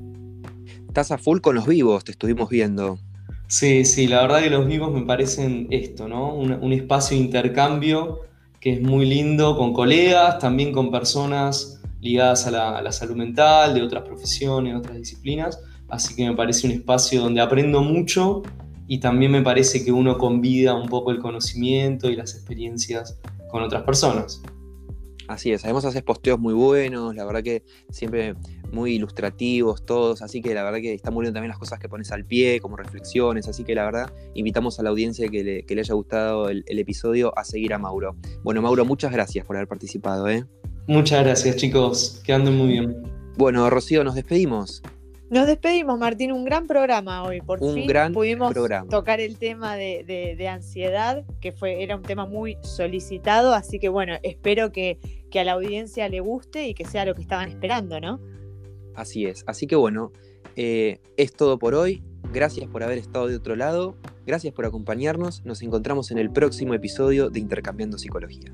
Estás 0.88 1.12
a 1.12 1.18
full 1.18 1.40
con 1.40 1.56
los 1.56 1.66
vivos, 1.68 2.04
te 2.04 2.12
estuvimos 2.12 2.50
viendo. 2.50 3.00
Sí, 3.48 3.86
sí, 3.86 4.08
la 4.08 4.22
verdad 4.22 4.42
que 4.42 4.50
los 4.50 4.68
vivos 4.68 4.92
me 4.92 5.04
parecen 5.04 5.68
esto, 5.70 6.08
¿no? 6.08 6.34
Un, 6.34 6.74
espacio 6.74 7.16
de 7.18 7.24
intercambio 7.24 8.22
que 8.60 8.74
es 8.74 8.82
muy 8.82 9.06
lindo 9.06 9.56
con 9.58 9.74
colegas, 9.74 10.40
también 10.40 10.72
con 10.72 10.92
personas 10.92 11.75
ligadas 12.06 12.46
a 12.46 12.82
la, 12.82 12.92
salud 12.92 13.16
mental, 13.16 13.74
de 13.74 13.82
otras 13.82 14.04
profesiones, 14.04 14.76
otras 14.76 14.96
disciplinas. 14.96 15.60
Así 15.90 16.16
que 16.16 16.30
me 16.30 16.36
parece 16.36 16.68
un 16.68 16.74
espacio 16.74 17.20
donde 17.22 17.42
aprendo 17.42 17.82
mucho 17.82 18.44
y 18.88 19.00
también 19.00 19.32
me 19.32 19.42
parece 19.42 19.84
que 19.84 19.92
uno 19.92 20.18
convida 20.18 20.76
un 20.76 20.88
poco 20.88 21.12
el 21.12 21.20
conocimiento 21.20 22.10
y 22.10 22.16
las 22.16 22.36
experiencias 22.36 23.20
con 23.50 23.64
otras 23.64 23.84
personas. 23.84 24.42
Así 25.28 25.52
es, 25.52 25.64
además 25.64 25.86
haces 25.86 26.04
posteos 26.04 26.38
muy 26.38 26.54
buenos, 26.54 27.16
la 27.16 27.26
verdad 27.26 27.42
que 27.42 27.64
siempre 27.90 28.36
muy 28.72 28.94
ilustrativos 28.94 29.84
todos, 29.84 30.22
así 30.22 30.40
que 30.40 30.54
la 30.54 30.64
verdad 30.64 30.80
que 30.82 30.94
está 30.94 31.10
muy 31.10 31.24
bien 31.24 31.34
también 31.34 31.50
las 31.50 31.58
cosas 31.58 31.80
que 31.80 31.90
pones 31.90 32.12
al 32.12 32.26
pie, 32.26 32.60
como 32.62 32.78
reflexiones, 32.78 33.48
así 33.48 33.64
que 33.64 33.74
la 33.74 33.86
verdad 33.86 34.14
invitamos 34.36 34.80
a 34.80 34.84
la 34.84 34.92
audiencia 34.92 35.28
que 35.30 35.44
le, 35.44 35.66
que 35.66 35.74
le 35.74 35.82
haya 35.82 35.96
gustado 35.96 36.50
el, 36.50 36.64
episodio 36.68 37.36
a 37.36 37.44
seguir 37.44 37.74
a 37.74 37.80
Mauro. 37.80 38.16
Bueno, 38.44 38.62
Mauro, 38.62 38.86
muchas 38.86 39.12
gracias 39.12 39.44
por 39.48 39.56
haber 39.56 39.68
participado. 39.68 40.30
¿eh? 40.30 40.46
Muchas 40.88 41.24
gracias 41.24 41.56
chicos, 41.56 42.22
que 42.24 42.34
anden 42.34 42.56
muy 42.56 42.68
bien. 42.68 43.04
Bueno, 43.38 43.70
Rocío, 43.70 44.04
nos 44.04 44.16
despedimos. 44.16 44.84
Nos 45.30 45.48
despedimos, 45.48 45.98
Martín. 45.98 46.32
Un 46.32 46.46
gran 46.46 46.68
programa 46.68 47.24
hoy. 47.24 47.42
Por 47.42 47.62
un 47.62 47.74
fin 47.74 47.88
gran 47.88 48.14
pudimos 48.14 48.54
tocar 48.90 49.20
el 49.20 49.38
tema 49.38 49.76
de, 49.76 50.48
ansiedad, 50.48 51.26
que 51.42 51.52
fue, 51.52 51.82
era 51.82 51.96
un 51.96 52.04
tema 52.04 52.28
muy 52.28 52.58
solicitado. 52.62 53.54
Así 53.54 53.80
que 53.80 53.90
bueno, 53.90 54.14
espero 54.22 54.72
que, 54.72 55.00
que, 55.32 55.40
a 55.40 55.44
la 55.44 55.54
audiencia 55.54 56.08
le 56.08 56.20
guste 56.20 56.68
y 56.68 56.76
que 56.76 56.86
sea 56.86 57.06
lo 57.06 57.16
que 57.16 57.22
estaban 57.22 57.50
esperando, 57.50 58.00
¿no? 58.00 58.20
Así 58.94 59.26
es. 59.26 59.44
Así 59.48 59.66
que 59.66 59.76
bueno, 59.76 60.12
eh, 60.56 61.00
es 61.18 61.34
todo 61.34 61.58
por 61.58 61.74
hoy. 61.74 62.04
Gracias 62.32 62.68
por 62.70 62.84
haber 62.84 63.00
estado 63.00 63.28
de 63.28 63.36
otro 63.36 63.56
lado. 63.56 63.96
Gracias 64.28 64.54
por 64.54 64.66
acompañarnos. 64.66 65.44
Nos 65.46 65.64
encontramos 65.64 66.12
en 66.12 66.20
el 66.20 66.30
próximo 66.30 66.76
episodio 66.76 67.32
de 67.32 67.40
Intercambiando 67.40 67.98
Psicología. 67.98 68.54